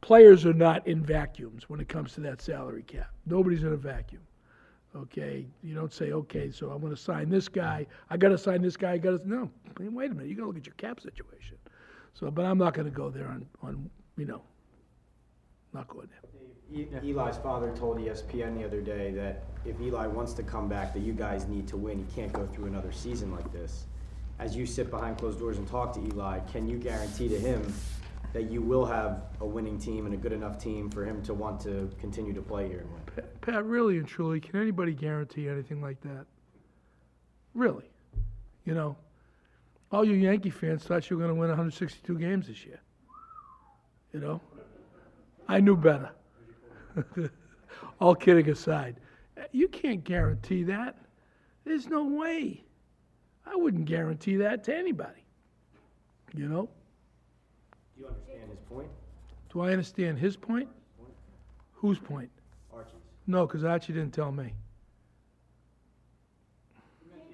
players 0.00 0.44
are 0.44 0.52
not 0.52 0.84
in 0.88 1.00
vacuums 1.00 1.70
when 1.70 1.78
it 1.78 1.88
comes 1.88 2.14
to 2.14 2.22
that 2.22 2.42
salary 2.42 2.82
cap. 2.82 3.12
Nobody's 3.24 3.62
in 3.62 3.72
a 3.72 3.76
vacuum. 3.76 4.22
Okay, 4.96 5.46
you 5.62 5.74
don't 5.74 5.92
say, 5.92 6.10
okay, 6.12 6.50
so 6.50 6.70
I'm 6.70 6.80
going 6.80 6.94
to 6.94 7.00
sign 7.00 7.28
this 7.28 7.46
guy. 7.48 7.86
I 8.10 8.16
got 8.16 8.30
to 8.30 8.38
sign 8.38 8.60
this 8.60 8.76
guy. 8.76 8.92
I 8.92 8.98
got 8.98 9.22
to 9.22 9.28
no. 9.28 9.48
Wait 9.78 10.10
a 10.10 10.14
minute. 10.14 10.26
You 10.26 10.34
got 10.34 10.42
to 10.42 10.48
look 10.48 10.56
at 10.56 10.66
your 10.66 10.74
cap 10.74 11.00
situation. 11.00 11.56
So, 12.14 12.28
but 12.30 12.44
I'm 12.44 12.58
not 12.58 12.74
going 12.74 12.86
to 12.86 12.92
go 12.94 13.08
there 13.08 13.28
on, 13.28 13.46
on, 13.62 13.88
you 14.16 14.24
know, 14.26 14.42
not 15.72 15.86
going 15.86 16.08
there. 16.08 16.30
E- 16.72 16.88
Eli's 17.02 17.36
father 17.36 17.74
told 17.76 17.98
ESPN 17.98 18.58
the 18.58 18.64
other 18.64 18.80
day 18.80 19.12
that 19.12 19.44
if 19.64 19.80
Eli 19.80 20.06
wants 20.08 20.32
to 20.34 20.42
come 20.42 20.68
back, 20.68 20.92
that 20.94 21.00
you 21.00 21.12
guys 21.12 21.46
need 21.46 21.68
to 21.68 21.76
win. 21.76 21.98
He 21.98 22.14
can't 22.14 22.32
go 22.32 22.46
through 22.46 22.66
another 22.66 22.90
season 22.90 23.32
like 23.32 23.52
this. 23.52 23.84
As 24.40 24.56
you 24.56 24.66
sit 24.66 24.90
behind 24.90 25.18
closed 25.18 25.38
doors 25.38 25.58
and 25.58 25.68
talk 25.68 25.92
to 25.94 26.00
Eli, 26.00 26.40
can 26.52 26.66
you 26.66 26.78
guarantee 26.78 27.28
to 27.28 27.38
him 27.38 27.72
that 28.32 28.50
you 28.50 28.62
will 28.62 28.86
have 28.86 29.22
a 29.40 29.46
winning 29.46 29.78
team 29.78 30.06
and 30.06 30.14
a 30.14 30.18
good 30.18 30.32
enough 30.32 30.58
team 30.58 30.90
for 30.90 31.04
him 31.04 31.22
to 31.22 31.34
want 31.34 31.60
to 31.60 31.90
continue 32.00 32.32
to 32.32 32.42
play 32.42 32.68
here 32.68 32.80
and 32.80 32.90
win? 32.92 32.99
Pat, 33.14 33.40
Pat, 33.40 33.64
really 33.64 33.98
and 33.98 34.06
truly, 34.06 34.40
can 34.40 34.60
anybody 34.60 34.92
guarantee 34.92 35.48
anything 35.48 35.80
like 35.80 36.00
that? 36.02 36.26
Really? 37.54 37.90
You 38.64 38.74
know, 38.74 38.96
all 39.90 40.04
you 40.04 40.14
Yankee 40.14 40.50
fans 40.50 40.84
thought 40.84 41.10
you 41.10 41.16
were 41.16 41.22
going 41.22 41.34
to 41.34 41.40
win 41.40 41.48
162 41.48 42.18
games 42.18 42.46
this 42.46 42.64
year. 42.64 42.80
You 44.12 44.20
know, 44.20 44.40
I 45.48 45.60
knew 45.60 45.76
better. 45.76 46.10
all 48.00 48.14
kidding 48.14 48.48
aside, 48.48 48.96
you 49.52 49.68
can't 49.68 50.04
guarantee 50.04 50.64
that. 50.64 50.96
There's 51.64 51.88
no 51.88 52.04
way. 52.04 52.64
I 53.46 53.56
wouldn't 53.56 53.84
guarantee 53.84 54.36
that 54.36 54.64
to 54.64 54.76
anybody. 54.76 55.24
You 56.34 56.48
know? 56.48 56.68
Do 57.96 58.02
you 58.02 58.06
understand 58.06 58.50
his 58.50 58.58
point? 58.68 58.88
Do 59.52 59.60
I 59.60 59.72
understand 59.72 60.18
his 60.18 60.36
point? 60.36 60.68
Whose 61.72 61.98
point? 61.98 62.30
No, 63.30 63.46
because 63.46 63.62
Archie 63.62 63.92
didn't 63.92 64.12
tell 64.12 64.32
me. 64.32 64.52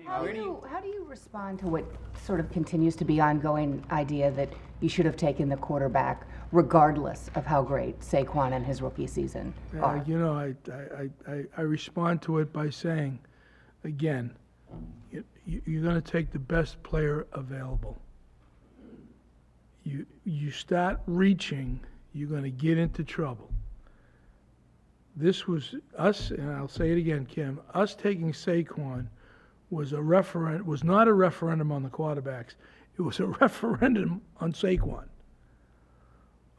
How 0.04 0.24
do 0.26 0.34
you, 0.34 0.62
how 0.70 0.78
do 0.80 0.88
you 0.88 1.04
respond 1.08 1.58
to 1.60 1.66
what 1.68 1.84
sort 2.22 2.38
of 2.38 2.50
continues 2.52 2.94
to 2.96 3.04
be 3.06 3.18
ongoing 3.18 3.82
idea 3.90 4.30
that 4.32 4.50
you 4.80 4.90
should 4.90 5.06
have 5.06 5.16
taken 5.16 5.48
the 5.48 5.56
quarterback 5.56 6.26
regardless 6.52 7.30
of 7.34 7.46
how 7.46 7.62
great 7.62 7.98
Saquon 8.00 8.52
and 8.52 8.64
his 8.64 8.82
rookie 8.82 9.06
season 9.06 9.54
Uh, 9.74 9.80
are? 9.80 10.04
you 10.06 10.18
know, 10.18 10.34
I, 10.34 10.54
I, 10.70 11.32
I- 11.32 11.44
I, 11.56 11.60
respond 11.62 12.20
to 12.22 12.38
it 12.38 12.52
by 12.52 12.68
saying, 12.70 13.18
again, 13.84 14.36
you- 15.10 15.24
you're 15.64 15.82
going 15.82 16.00
to 16.00 16.12
take 16.12 16.30
the 16.30 16.38
best 16.38 16.80
player 16.82 17.26
available. 17.32 18.00
You, 19.82 20.04
you 20.24 20.50
start 20.50 21.00
reaching, 21.06 21.80
you're 22.12 22.28
going 22.28 22.42
to 22.44 22.50
get 22.50 22.76
into 22.78 23.02
trouble. 23.02 23.50
This 25.16 25.48
was 25.48 25.74
us, 25.96 26.30
and 26.30 26.50
I'll 26.50 26.68
say 26.68 26.92
it 26.92 26.98
again, 26.98 27.24
Kim, 27.24 27.58
us 27.72 27.94
taking 27.94 28.32
Saquon 28.32 29.06
was 29.70 29.94
a 29.94 30.02
referendum, 30.02 30.66
was 30.66 30.84
not 30.84 31.08
a 31.08 31.12
referendum 31.14 31.72
on 31.72 31.82
the 31.82 31.88
quarterbacks. 31.88 32.54
It 32.98 33.02
was 33.02 33.18
a 33.18 33.26
referendum 33.40 34.20
on 34.40 34.52
Saquon, 34.52 35.06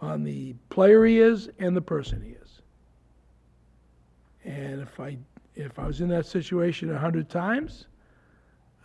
on 0.01 0.23
the 0.23 0.55
player 0.69 1.05
he 1.05 1.19
is 1.19 1.49
and 1.59 1.77
the 1.77 1.81
person 1.81 2.21
he 2.21 2.31
is. 2.31 2.61
And 4.43 4.81
if 4.81 4.99
I, 4.99 5.17
if 5.55 5.77
I 5.77 5.85
was 5.85 6.01
in 6.01 6.09
that 6.09 6.25
situation 6.25 6.91
a 6.91 6.97
hundred 6.97 7.29
times, 7.29 7.85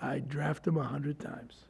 I'd 0.03 0.29
draft 0.29 0.67
him 0.67 0.77
a 0.77 0.83
hundred 0.83 1.19
times. 1.19 1.65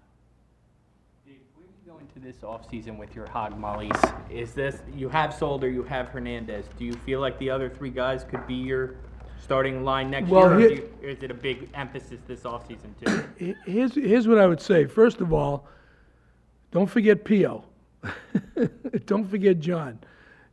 Where 1.93 2.01
do 2.01 2.07
you 2.07 2.11
go 2.11 2.21
into 2.21 2.21
this 2.21 2.43
offseason 2.43 2.99
with 2.99 3.15
your 3.15 3.27
hog 3.27 3.59
mollies? 3.59 3.91
Is 4.31 4.55
this, 4.55 4.79
you 4.95 5.09
have 5.09 5.35
Solder, 5.35 5.69
you 5.69 5.83
have 5.83 6.09
Hernandez. 6.09 6.65
Do 6.79 6.85
you 6.85 6.95
feel 6.95 7.21
like 7.21 7.39
the 7.39 7.51
other 7.51 7.69
three 7.69 7.91
guys 7.91 8.25
could 8.25 8.47
be 8.47 8.55
your 8.55 8.95
starting 9.43 9.85
line 9.85 10.11
next 10.11 10.31
Well, 10.31 10.43
year? 10.43 10.53
Or, 10.53 10.59
here- 10.61 10.71
you, 10.71 10.91
or 11.03 11.09
is 11.09 11.23
it 11.23 11.31
a 11.31 11.35
big 11.35 11.69
emphasis 11.75 12.21
this 12.27 12.41
offseason 12.41 12.95
too? 13.05 13.55
Here's, 13.67 13.95
here's 13.95 14.27
what 14.27 14.39
I 14.39 14.47
would 14.47 14.61
say. 14.61 14.87
First 14.87 15.21
of 15.21 15.33
all, 15.33 15.69
don't 16.71 16.89
forget 16.89 17.25
Pio. 17.25 17.65
don't 19.07 19.29
forget 19.29 19.59
John. 19.61 19.99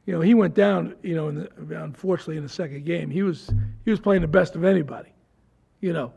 You 0.05 0.15
know, 0.15 0.21
he 0.21 0.33
went 0.33 0.55
down, 0.55 0.95
you 1.03 1.15
know, 1.15 1.29
in 1.29 1.47
the, 1.57 1.83
unfortunately 1.83 2.37
in 2.37 2.43
the 2.43 2.49
second 2.49 2.83
game. 2.83 3.09
He 3.09 3.23
was, 3.23 3.49
he 3.85 3.91
was 3.91 3.99
playing 3.99 4.23
the 4.23 4.27
best 4.27 4.55
of 4.55 4.63
anybody, 4.65 5.13
you 5.79 5.93
know. 5.93 6.11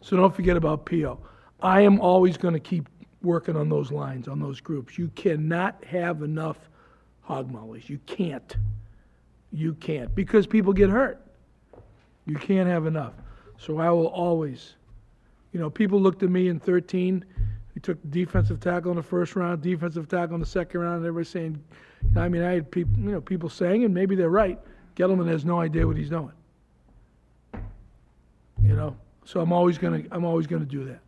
So 0.00 0.16
don't 0.16 0.34
forget 0.34 0.56
about 0.56 0.86
Pio. 0.86 1.18
I 1.60 1.82
am 1.82 2.00
always 2.00 2.36
going 2.36 2.54
to 2.54 2.60
keep 2.60 2.88
working 3.22 3.56
on 3.56 3.68
those 3.68 3.90
lines, 3.90 4.28
on 4.28 4.40
those 4.40 4.60
groups. 4.60 4.98
You 4.98 5.08
cannot 5.14 5.84
have 5.84 6.22
enough 6.22 6.58
hog 7.20 7.50
mollies. 7.50 7.88
You 7.88 7.98
can't. 8.06 8.56
You 9.52 9.74
can't 9.74 10.14
because 10.14 10.46
people 10.46 10.72
get 10.72 10.90
hurt. 10.90 11.20
You 12.26 12.36
can't 12.36 12.68
have 12.68 12.86
enough. 12.86 13.12
So 13.58 13.78
I 13.78 13.90
will 13.90 14.06
always, 14.06 14.74
you 15.52 15.60
know, 15.60 15.70
people 15.70 16.00
looked 16.00 16.22
at 16.22 16.30
me 16.30 16.48
in 16.48 16.58
13. 16.58 17.24
We 17.74 17.80
took 17.80 17.98
defensive 18.10 18.60
tackle 18.60 18.90
in 18.90 18.96
the 18.96 19.02
first 19.02 19.36
round, 19.36 19.62
defensive 19.62 20.08
tackle 20.08 20.34
in 20.34 20.40
the 20.40 20.46
second 20.46 20.80
round, 20.80 20.96
and 20.96 21.06
everybody 21.06 21.28
saying, 21.28 21.62
I 22.16 22.28
mean, 22.28 22.42
I 22.42 22.52
had 22.52 22.70
people, 22.70 22.92
you 22.98 23.10
know, 23.12 23.20
people 23.20 23.48
saying, 23.48 23.84
and 23.84 23.94
maybe 23.94 24.14
they're 24.16 24.28
right. 24.30 24.58
Gettleman 24.96 25.28
has 25.28 25.44
no 25.44 25.60
idea 25.60 25.86
what 25.86 25.96
he's 25.96 26.10
doing. 26.10 26.32
You 28.62 28.76
know, 28.76 28.96
so 29.24 29.40
I'm 29.40 29.52
always 29.52 29.78
gonna, 29.78 30.02
I'm 30.10 30.24
always 30.24 30.46
gonna 30.46 30.64
do 30.64 30.84
that. 30.84 31.00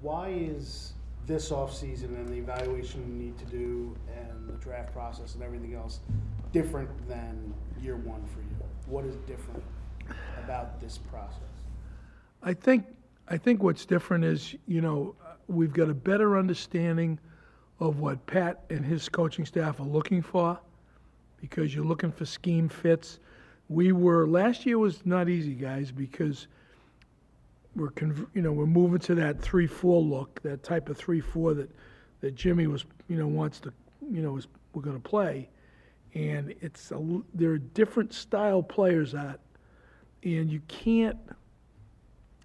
Why 0.00 0.28
is 0.28 0.92
this 1.26 1.50
offseason 1.50 2.16
and 2.16 2.28
the 2.28 2.36
evaluation 2.36 3.00
you 3.06 3.14
need 3.24 3.38
to 3.38 3.44
do 3.46 3.96
and 4.16 4.48
the 4.48 4.54
draft 4.54 4.92
process 4.92 5.34
and 5.34 5.42
everything 5.42 5.74
else 5.74 6.00
different 6.52 6.88
than 7.08 7.52
year 7.82 7.96
one 7.96 8.24
for 8.26 8.40
you? 8.40 8.56
What 8.86 9.04
is 9.04 9.16
different? 9.26 9.62
about 10.48 10.80
this 10.80 10.98
process? 10.98 11.42
I 12.42 12.54
think, 12.54 12.86
I 13.28 13.36
think 13.36 13.62
what's 13.62 13.84
different 13.84 14.24
is, 14.24 14.54
you 14.66 14.80
know, 14.80 15.14
we've 15.48 15.72
got 15.72 15.90
a 15.90 15.94
better 15.94 16.38
understanding 16.38 17.18
of 17.80 18.00
what 18.00 18.24
Pat 18.26 18.64
and 18.70 18.84
his 18.84 19.08
coaching 19.08 19.44
staff 19.44 19.78
are 19.80 19.84
looking 19.84 20.22
for, 20.22 20.58
because 21.40 21.74
you're 21.74 21.84
looking 21.84 22.10
for 22.10 22.24
scheme 22.24 22.68
fits. 22.68 23.20
We 23.68 23.92
were, 23.92 24.26
last 24.26 24.66
year 24.66 24.78
was 24.78 25.04
not 25.04 25.28
easy, 25.28 25.54
guys, 25.54 25.92
because 25.92 26.46
we're, 27.78 27.90
you 28.34 28.42
know, 28.42 28.52
we're 28.52 28.66
moving 28.66 28.98
to 29.00 29.14
that 29.14 29.40
three-four 29.40 30.02
look, 30.02 30.42
that 30.42 30.62
type 30.62 30.88
of 30.88 30.96
three-four 30.96 31.54
that, 31.54 31.70
that 32.20 32.34
Jimmy 32.34 32.66
was, 32.66 32.84
you 33.08 33.16
know, 33.16 33.26
wants 33.26 33.60
to, 33.60 33.72
you 34.10 34.20
know, 34.20 34.36
is, 34.36 34.48
we're 34.74 34.82
gonna 34.82 34.98
play. 34.98 35.48
And 36.14 36.54
it's, 36.60 36.90
a 36.90 37.22
there 37.34 37.50
are 37.52 37.58
different 37.58 38.12
style 38.12 38.62
players 38.62 39.14
at, 39.14 39.40
and 40.24 40.50
you 40.50 40.60
can't, 40.68 41.18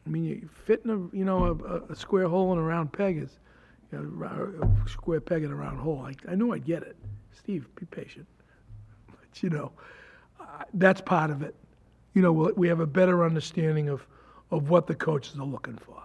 I 0.06 0.10
mean, 0.10 0.24
you 0.26 0.50
fitting 0.66 0.92
a, 0.92 1.16
you 1.16 1.26
know, 1.26 1.46
a, 1.46 1.92
a- 1.92 1.96
square 1.96 2.28
hole 2.28 2.52
in 2.54 2.60
a 2.60 2.62
round 2.62 2.92
peg 2.94 3.18
is, 3.18 3.40
you 3.92 4.00
know, 4.00 4.70
a 4.86 4.90
square 4.90 5.22
peg 5.22 5.44
in 5.44 5.52
a 5.52 5.56
round 5.56 5.80
hole. 5.80 6.06
I, 6.06 6.32
I 6.32 6.36
knew 6.36 6.52
I'd 6.52 6.66
get 6.66 6.84
it. 6.84 6.96
Steve, 7.32 7.68
be 7.76 7.86
patient. 7.86 8.28
But, 9.08 9.42
you 9.42 9.50
know, 9.50 9.72
uh, 10.40 10.64
that's 10.74 11.02
part 11.02 11.32
of 11.32 11.42
it. 11.42 11.56
You 12.14 12.22
know, 12.22 12.32
we 12.32 12.68
have 12.68 12.80
a 12.80 12.86
better 12.86 13.26
understanding 13.26 13.90
of, 13.90 14.06
of 14.54 14.70
what 14.70 14.88
the 14.88 14.96
coaches 14.96 15.38
are 15.40 15.46
looking 15.46 15.78
for. 15.78 16.02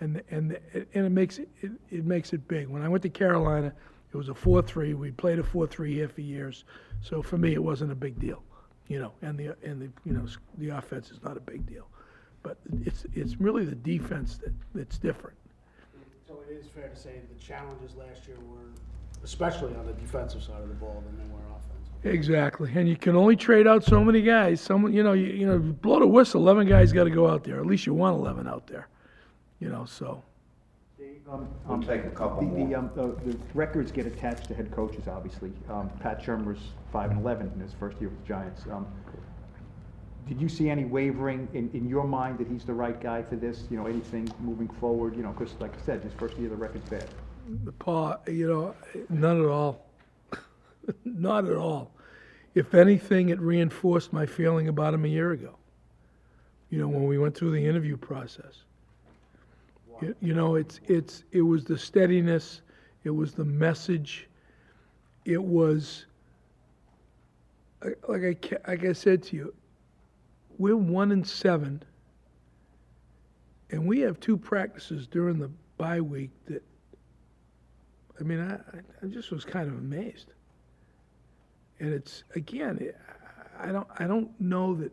And, 0.00 0.22
and, 0.30 0.58
and 0.74 1.06
it 1.06 1.10
makes 1.10 1.38
it, 1.38 1.48
it, 1.62 1.70
it 1.90 2.04
makes 2.04 2.32
it 2.32 2.46
big. 2.48 2.68
When 2.68 2.82
I 2.82 2.88
went 2.88 3.02
to 3.04 3.08
Carolina, 3.08 3.72
it 4.12 4.16
was 4.16 4.28
a 4.28 4.34
four-three. 4.34 4.94
We 4.94 5.12
played 5.12 5.38
a 5.38 5.42
four-three 5.42 5.94
here 5.94 6.08
for 6.08 6.20
years. 6.20 6.64
So 7.00 7.22
for 7.22 7.38
me, 7.38 7.54
it 7.54 7.62
wasn't 7.62 7.92
a 7.92 7.94
big 7.94 8.18
deal, 8.18 8.42
you 8.88 8.98
know, 8.98 9.12
and 9.22 9.38
the, 9.38 9.56
and 9.62 9.80
the, 9.80 9.88
you 10.04 10.12
know, 10.12 10.26
the 10.58 10.70
offense 10.70 11.10
is 11.10 11.22
not 11.22 11.36
a 11.36 11.40
big 11.40 11.64
deal. 11.66 11.86
But 12.42 12.58
it's, 12.84 13.06
it's 13.14 13.40
really 13.40 13.64
the 13.64 13.74
defense 13.74 14.38
that, 14.38 14.52
that's 14.74 14.98
different. 14.98 15.36
So 16.26 16.42
it 16.48 16.52
is 16.54 16.66
fair 16.66 16.88
to 16.88 16.96
say 16.96 17.20
the 17.32 17.40
challenges 17.40 17.94
last 17.96 18.26
year 18.26 18.36
were, 18.50 18.68
especially 19.24 19.74
on 19.76 19.86
the 19.86 19.92
defensive 19.94 20.42
side 20.42 20.60
of 20.60 20.68
the 20.68 20.74
ball, 20.74 21.02
than 21.06 21.16
they 21.16 21.32
were 21.32 21.40
offensive. 21.40 21.85
Exactly, 22.04 22.70
and 22.74 22.88
you 22.88 22.96
can 22.96 23.16
only 23.16 23.34
trade 23.36 23.66
out 23.66 23.82
so 23.84 24.02
many 24.04 24.22
guys. 24.22 24.60
Someone, 24.60 24.92
you 24.92 25.02
know, 25.02 25.12
you, 25.12 25.26
you 25.26 25.46
know, 25.46 25.58
blow 25.58 25.98
the 25.98 26.06
whistle. 26.06 26.40
Eleven 26.40 26.68
guys 26.68 26.92
got 26.92 27.04
to 27.04 27.10
go 27.10 27.28
out 27.28 27.42
there. 27.42 27.58
At 27.58 27.66
least 27.66 27.84
you 27.86 27.94
want 27.94 28.16
eleven 28.16 28.46
out 28.46 28.66
there, 28.66 28.88
you 29.60 29.68
know. 29.68 29.84
So 29.86 30.22
Um, 31.28 31.48
We'll 31.64 31.74
um, 31.74 31.82
take 31.82 32.04
a 32.04 32.10
couple 32.10 32.42
the- 32.42 32.54
the, 32.54 32.64
more. 32.66 32.76
um, 32.78 32.90
The 32.94 33.32
the 33.32 33.36
records 33.54 33.90
get 33.90 34.06
attached 34.06 34.46
to 34.48 34.54
head 34.54 34.70
coaches, 34.70 35.08
obviously. 35.08 35.52
Um, 35.68 35.90
Pat 36.00 36.22
Shurmur's 36.22 36.60
five 36.92 37.10
and 37.10 37.20
eleven 37.20 37.50
in 37.54 37.60
his 37.60 37.72
first 37.74 38.00
year 38.00 38.10
with 38.10 38.20
the 38.22 38.26
Giants. 38.28 38.64
Um, 38.70 38.86
Did 40.28 40.40
you 40.40 40.48
see 40.48 40.70
any 40.70 40.84
wavering 40.84 41.48
in, 41.54 41.70
in 41.72 41.88
your 41.88 42.04
mind 42.04 42.38
that 42.38 42.46
he's 42.48 42.64
the 42.64 42.74
right 42.74 43.00
guy 43.00 43.22
for 43.22 43.34
this? 43.36 43.64
You 43.70 43.78
know, 43.78 43.86
anything 43.86 44.28
moving 44.40 44.68
forward? 44.68 45.16
You 45.16 45.22
know, 45.24 45.30
because 45.32 45.54
like 45.60 45.74
I 45.76 45.80
said, 45.84 46.02
his 46.02 46.12
first 46.14 46.36
year, 46.38 46.48
the 46.50 46.56
record's 46.56 46.88
bad. 46.88 47.08
Paul, 47.78 48.16
you 48.28 48.48
know, 48.48 48.74
none 49.08 49.40
at 49.40 49.46
all, 49.48 49.85
not 51.04 51.44
at 51.46 51.56
all. 51.56 51.92
If 52.54 52.74
anything, 52.74 53.28
it 53.30 53.40
reinforced 53.40 54.12
my 54.12 54.26
feeling 54.26 54.68
about 54.68 54.94
him 54.94 55.04
a 55.04 55.08
year 55.08 55.32
ago. 55.32 55.56
You 56.70 56.78
know, 56.78 56.88
when 56.88 57.06
we 57.06 57.18
went 57.18 57.36
through 57.36 57.52
the 57.52 57.64
interview 57.64 57.96
process. 57.96 58.62
You, 60.00 60.14
you 60.20 60.34
know, 60.34 60.56
it's 60.56 60.80
it's 60.86 61.24
it 61.32 61.42
was 61.42 61.64
the 61.64 61.78
steadiness, 61.78 62.62
it 63.04 63.10
was 63.10 63.32
the 63.32 63.44
message, 63.44 64.28
it 65.24 65.42
was. 65.42 66.06
Like 68.08 68.22
I 68.24 68.70
like 68.70 68.84
I 68.84 68.92
said 68.92 69.22
to 69.24 69.36
you, 69.36 69.54
we're 70.58 70.76
one 70.76 71.12
and 71.12 71.26
seven, 71.26 71.82
and 73.70 73.86
we 73.86 74.00
have 74.00 74.18
two 74.20 74.36
practices 74.36 75.06
during 75.06 75.38
the 75.38 75.50
bye 75.78 76.00
week 76.00 76.30
that. 76.46 76.62
I 78.18 78.22
mean, 78.24 78.40
I- 78.40 78.60
I 79.02 79.06
just 79.08 79.30
was 79.30 79.44
kind 79.44 79.68
of 79.68 79.76
amazed. 79.76 80.32
And 81.78 81.92
it's 81.92 82.24
again, 82.34 82.92
I- 83.58 83.72
don't 83.72 83.86
I 83.98 84.06
don't 84.06 84.30
know 84.40 84.74
that. 84.76 84.92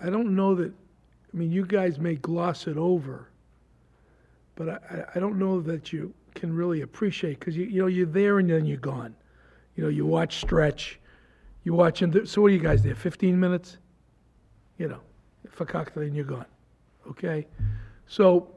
I 0.00 0.10
don't 0.10 0.34
know 0.34 0.54
that. 0.54 0.72
I 1.32 1.36
mean, 1.36 1.50
you 1.52 1.64
guys 1.64 1.98
may 1.98 2.14
gloss 2.16 2.66
it 2.66 2.76
over, 2.76 3.28
but 4.56 4.68
I, 4.68 5.04
I- 5.14 5.20
don't 5.20 5.38
know 5.38 5.60
that 5.60 5.92
you 5.92 6.12
can 6.34 6.52
really 6.54 6.80
appreciate 6.80 7.38
because 7.38 7.56
you 7.56 7.64
you 7.66 7.80
know 7.82 7.86
you're 7.86 8.06
there 8.06 8.38
and 8.38 8.48
then 8.50 8.64
you're 8.66 8.78
gone. 8.78 9.14
You 9.76 9.84
know, 9.84 9.88
you 9.90 10.06
watch 10.06 10.36
stretch, 10.40 10.98
you 11.64 11.74
watch 11.74 12.02
and 12.02 12.28
so 12.28 12.42
what 12.42 12.48
are 12.48 12.54
you 12.54 12.58
guys 12.60 12.82
there? 12.82 12.94
15 12.94 13.38
minutes. 13.38 13.78
You 14.78 14.88
know, 14.88 15.00
for 15.50 15.66
cocktail 15.66 16.02
and 16.04 16.14
you're 16.16 16.24
gone. 16.24 16.46
Okay, 17.08 17.46
so. 18.06 18.48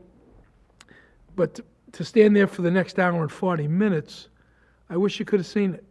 But 1.36 1.60
to 1.94 2.06
stand 2.06 2.36
there 2.36 2.46
for 2.46 2.62
the 2.62 2.70
next 2.70 3.00
hour 3.00 3.20
and 3.20 3.32
40 3.32 3.68
minutes, 3.68 4.28
I 4.90 4.98
wish 4.98 5.20
you 5.20 5.26
could 5.26 5.40
have 5.40 5.48
seen 5.48 5.74
it. 5.74 5.84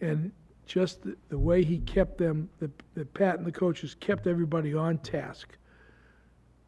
And 0.00 0.32
just 0.66 1.02
the, 1.02 1.16
the 1.28 1.38
way 1.38 1.64
he 1.64 1.78
kept 1.78 2.18
them, 2.18 2.48
the, 2.58 2.70
the 2.94 3.04
Pat 3.04 3.38
and 3.38 3.46
the 3.46 3.52
coaches 3.52 3.96
kept 4.00 4.26
everybody 4.26 4.74
on 4.74 4.98
task, 4.98 5.56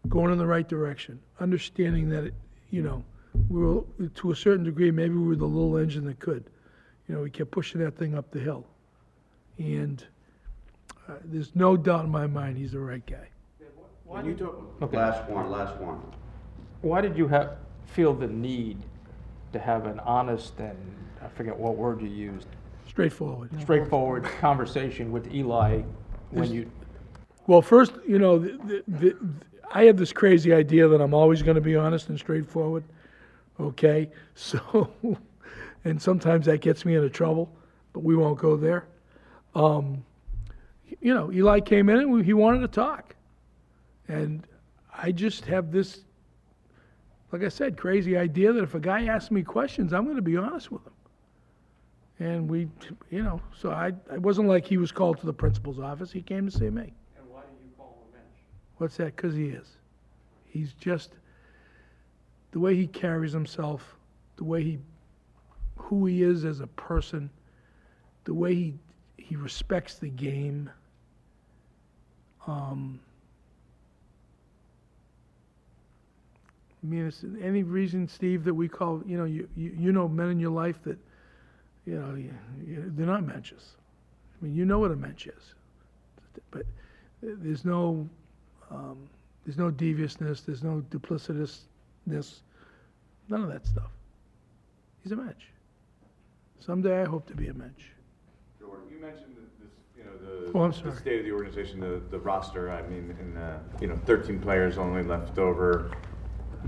going 0.08 0.32
in 0.32 0.38
the 0.38 0.46
right 0.46 0.68
direction, 0.68 1.20
understanding 1.40 2.08
that, 2.10 2.24
it, 2.24 2.34
you 2.70 2.82
know, 2.82 3.04
we 3.48 3.60
were, 3.60 3.82
to 4.14 4.30
a 4.32 4.36
certain 4.36 4.64
degree, 4.64 4.90
maybe 4.90 5.14
we 5.14 5.26
were 5.26 5.36
the 5.36 5.46
little 5.46 5.76
engine 5.76 6.04
that 6.06 6.18
could. 6.18 6.44
You 7.08 7.14
know, 7.14 7.22
we 7.22 7.30
kept 7.30 7.50
pushing 7.50 7.80
that 7.80 7.96
thing 7.96 8.14
up 8.14 8.30
the 8.30 8.40
hill. 8.40 8.66
And 9.58 10.04
uh, 11.08 11.14
there's 11.24 11.54
no 11.54 11.76
doubt 11.76 12.04
in 12.04 12.10
my 12.10 12.26
mind 12.26 12.58
he's 12.58 12.72
the 12.72 12.80
right 12.80 13.04
guy. 13.06 13.28
When 14.04 14.24
you 14.26 14.34
talk, 14.34 14.62
Okay. 14.82 14.96
Last 14.96 15.28
one, 15.30 15.50
last 15.50 15.76
one. 15.80 16.00
Why 16.82 17.00
did 17.00 17.16
you 17.16 17.28
have, 17.28 17.56
feel 17.86 18.12
the 18.12 18.26
need 18.26 18.78
to 19.52 19.58
have 19.58 19.86
an 19.86 20.00
honest 20.00 20.58
and, 20.58 20.76
I 21.22 21.28
forget 21.28 21.56
what 21.56 21.76
word 21.76 22.00
you 22.02 22.08
used, 22.08 22.46
Straightforward. 22.88 23.50
straightforward 23.60 24.24
conversation 24.40 25.12
with 25.12 25.32
Eli 25.32 25.82
when 26.30 26.44
Is- 26.44 26.52
you, 26.52 26.70
Well, 27.46 27.62
first, 27.62 27.92
you 28.06 28.18
know, 28.18 28.38
the, 28.38 28.52
the, 28.58 28.84
the, 28.88 29.16
I 29.72 29.84
have 29.84 29.96
this 29.96 30.12
crazy 30.12 30.52
idea 30.52 30.88
that 30.88 31.00
I'm 31.00 31.14
always 31.14 31.42
going 31.42 31.54
to 31.54 31.60
be 31.60 31.76
honest 31.76 32.08
and 32.08 32.18
straightforward. 32.18 32.84
Okay, 33.60 34.10
so, 34.34 34.92
and 35.84 36.00
sometimes 36.00 36.46
that 36.46 36.60
gets 36.60 36.84
me 36.84 36.94
into 36.96 37.10
trouble, 37.10 37.50
but 37.92 38.00
we 38.02 38.16
won't 38.16 38.38
go 38.38 38.56
there. 38.56 38.86
Um, 39.54 40.04
you 41.00 41.14
know, 41.14 41.32
Eli 41.32 41.60
came 41.60 41.88
in 41.88 41.98
and 41.98 42.10
we- 42.12 42.24
he 42.24 42.32
wanted 42.34 42.60
to 42.60 42.68
talk, 42.68 43.14
and 44.08 44.46
I 44.94 45.12
just 45.12 45.44
have 45.46 45.70
this, 45.72 46.00
like 47.30 47.42
I 47.42 47.48
said, 47.48 47.76
crazy 47.76 48.16
idea 48.16 48.52
that 48.52 48.62
if 48.62 48.74
a 48.74 48.80
guy 48.80 49.06
asks 49.06 49.30
me 49.30 49.42
questions, 49.42 49.92
I'm 49.92 50.04
going 50.04 50.16
to 50.16 50.22
be 50.22 50.36
honest 50.36 50.70
with 50.70 50.84
him. 50.86 50.92
And 52.22 52.48
we, 52.48 52.68
you 53.10 53.24
know, 53.24 53.40
so 53.52 53.72
I, 53.72 53.88
it 54.12 54.22
wasn't 54.22 54.46
like 54.46 54.64
he 54.64 54.76
was 54.76 54.92
called 54.92 55.18
to 55.18 55.26
the 55.26 55.32
principal's 55.32 55.80
office. 55.80 56.12
He 56.12 56.22
came 56.22 56.48
to 56.48 56.56
see 56.56 56.70
me. 56.70 56.92
and 57.16 57.28
why 57.28 57.40
did 57.40 57.58
you 57.64 57.72
call 57.76 57.98
him 57.98 58.14
a 58.14 58.16
mensch? 58.18 58.38
What's 58.76 58.96
that? 58.98 59.16
Because 59.16 59.34
he 59.34 59.46
is. 59.46 59.66
He's 60.46 60.72
just 60.74 61.14
the 62.52 62.60
way 62.60 62.76
he 62.76 62.86
carries 62.86 63.32
himself, 63.32 63.96
the 64.36 64.44
way 64.44 64.62
he, 64.62 64.78
who 65.74 66.06
he 66.06 66.22
is 66.22 66.44
as 66.44 66.60
a 66.60 66.68
person, 66.68 67.28
the 68.22 68.34
way 68.34 68.54
he 68.54 68.74
he 69.16 69.34
respects 69.34 69.96
the 69.96 70.08
game. 70.08 70.70
Um, 72.46 73.00
I 76.84 76.86
mean, 76.86 77.06
is 77.06 77.24
there 77.24 77.44
any 77.44 77.64
reason, 77.64 78.06
Steve, 78.06 78.44
that 78.44 78.54
we 78.54 78.68
call 78.68 79.02
you 79.06 79.18
know 79.18 79.24
you 79.24 79.48
you, 79.56 79.74
you 79.76 79.92
know 79.92 80.06
men 80.06 80.28
in 80.28 80.38
your 80.38 80.52
life 80.52 80.80
that 80.84 80.98
you 81.86 81.98
know 82.00 82.14
you, 82.14 82.32
you, 82.66 82.92
they're 82.96 83.06
not 83.06 83.22
mensches. 83.24 83.74
I 84.40 84.44
mean, 84.44 84.54
you 84.54 84.64
know 84.64 84.78
what 84.78 84.90
a 84.90 84.96
mensch 84.96 85.26
is, 85.26 85.54
but 86.50 86.64
there's 87.22 87.64
no 87.64 88.08
um, 88.70 89.08
there's 89.44 89.58
no 89.58 89.70
deviousness, 89.70 90.40
there's 90.42 90.62
no 90.62 90.84
duplicitousness, 90.90 92.40
none 93.28 93.42
of 93.42 93.48
that 93.48 93.66
stuff. 93.66 93.90
He's 95.02 95.12
a 95.12 95.16
mensch. 95.16 95.44
Someday 96.60 97.02
I 97.02 97.04
hope 97.04 97.26
to 97.26 97.34
be 97.34 97.48
a 97.48 97.54
mensch. 97.54 97.86
Jordan, 98.60 98.84
you 98.90 99.00
mentioned 99.00 99.34
the- 99.36 99.64
this, 99.64 99.72
you 99.98 100.04
know, 100.04 100.16
the. 100.16 100.58
Oh, 100.58 100.90
The 100.90 100.96
state 100.96 101.18
of 101.20 101.24
the 101.24 101.32
organization, 101.32 101.80
the, 101.80 102.00
the 102.10 102.20
roster, 102.20 102.70
I 102.70 102.82
mean, 102.88 103.16
in, 103.20 103.36
uh, 103.36 103.58
you 103.80 103.88
know, 103.88 103.96
thirteen 104.06 104.38
players 104.38 104.78
only 104.78 105.02
left 105.02 105.38
over. 105.38 105.90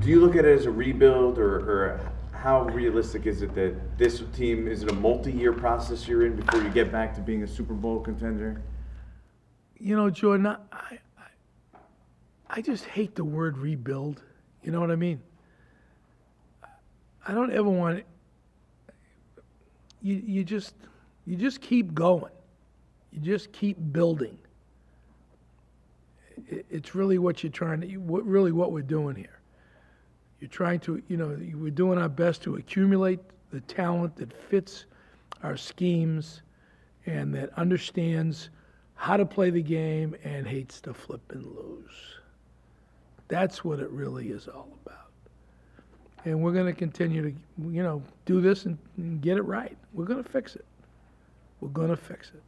Do 0.01 0.09
you 0.09 0.21
look 0.21 0.35
at 0.35 0.45
it 0.45 0.59
as 0.59 0.67
a 0.67 0.71
rebuild, 0.73 1.39
or, 1.39 1.59
or 1.59 2.01
how 2.45 2.65
realistic 2.65 3.25
is 3.25 3.41
it 3.41 3.55
that 3.55 3.75
this 3.97 4.23
team, 4.35 4.69
is 4.69 4.83
it 4.83 4.91
a 4.91 4.95
multi-year 4.95 5.51
process 5.51 6.07
you're 6.07 6.27
in 6.27 6.37
before 6.37 6.63
you 6.63 6.69
get 6.69 6.93
back 6.93 7.15
to 7.15 7.23
being 7.23 7.43
a 7.43 7.47
Super 7.47 7.73
Bowl 7.73 8.01
contender? 8.01 8.61
You 9.81 9.97
know, 9.97 10.11
Jordan, 10.11 10.49
I, 10.49 10.59
I, 10.71 10.99
I 12.51 12.61
just 12.61 12.85
hate 12.85 13.15
the 13.15 13.25
word 13.25 13.57
rebuild. 13.57 14.23
You 14.63 14.73
know 14.73 14.81
what 14.81 14.91
I 14.91 14.95
mean? 14.95 15.23
I 17.27 17.33
don't 17.33 17.51
ever 17.51 17.71
want 17.71 18.01
it. 18.01 18.07
You, 20.03 20.23
you 20.27 20.45
just, 20.45 20.75
you 21.25 21.37
just 21.37 21.63
keep 21.63 21.95
going. 21.95 22.33
You 23.11 23.21
just 23.21 23.53
keep 23.53 23.79
building. 23.91 24.37
it's 26.47 26.95
really 26.95 27.17
what 27.17 27.43
you're 27.43 27.51
trying 27.51 27.81
to, 27.81 27.97
what, 27.97 28.23
really 28.27 28.53
what 28.53 28.71
we're 28.71 28.83
doing 28.83 29.17
here. 29.17 29.41
You're 30.41 30.51
trying 30.51 30.81
to, 30.81 31.03
you 31.09 31.17
know, 31.17 31.37
we're 31.55 31.71
doing 31.71 31.99
our 31.99 32.09
best 32.09 32.43
to 32.43 32.57
accumulate 32.57 33.21
the 33.51 33.61
talent 33.63 34.17
that 34.17 34.33
fits 34.51 34.85
our 35.43 35.57
schemes 35.57 36.43
and 37.07 37.35
that 37.35 37.51
understands 37.59 38.51
how 38.95 39.17
to 39.17 39.27
play 39.27 39.51
the 39.51 39.63
game 39.63 40.15
and 40.25 40.47
hates 40.47 40.81
to 40.83 40.95
flip 40.95 41.21
and 41.31 41.45
lose. 41.45 42.19
That's 43.29 43.65
what 43.65 43.81
it 43.81 43.91
really 43.91 44.29
is 44.29 44.49
all 44.49 44.69
about. 44.85 45.11
And 46.25 46.43
we're 46.43 46.53
gonna 46.53 46.73
continue 46.73 47.23
to, 47.23 47.37
you 47.71 47.83
know, 47.83 48.03
do 48.25 48.41
this 48.41 48.65
and, 48.65 48.79
and 48.97 49.21
get 49.21 49.37
it 49.37 49.43
right. 49.43 49.77
We're 49.93 50.07
gonna 50.07 50.23
fix 50.23 50.57
it. 50.57 50.65
We're 51.61 51.69
gonna 51.69 51.97
fix 51.97 52.31
it. 52.35 52.43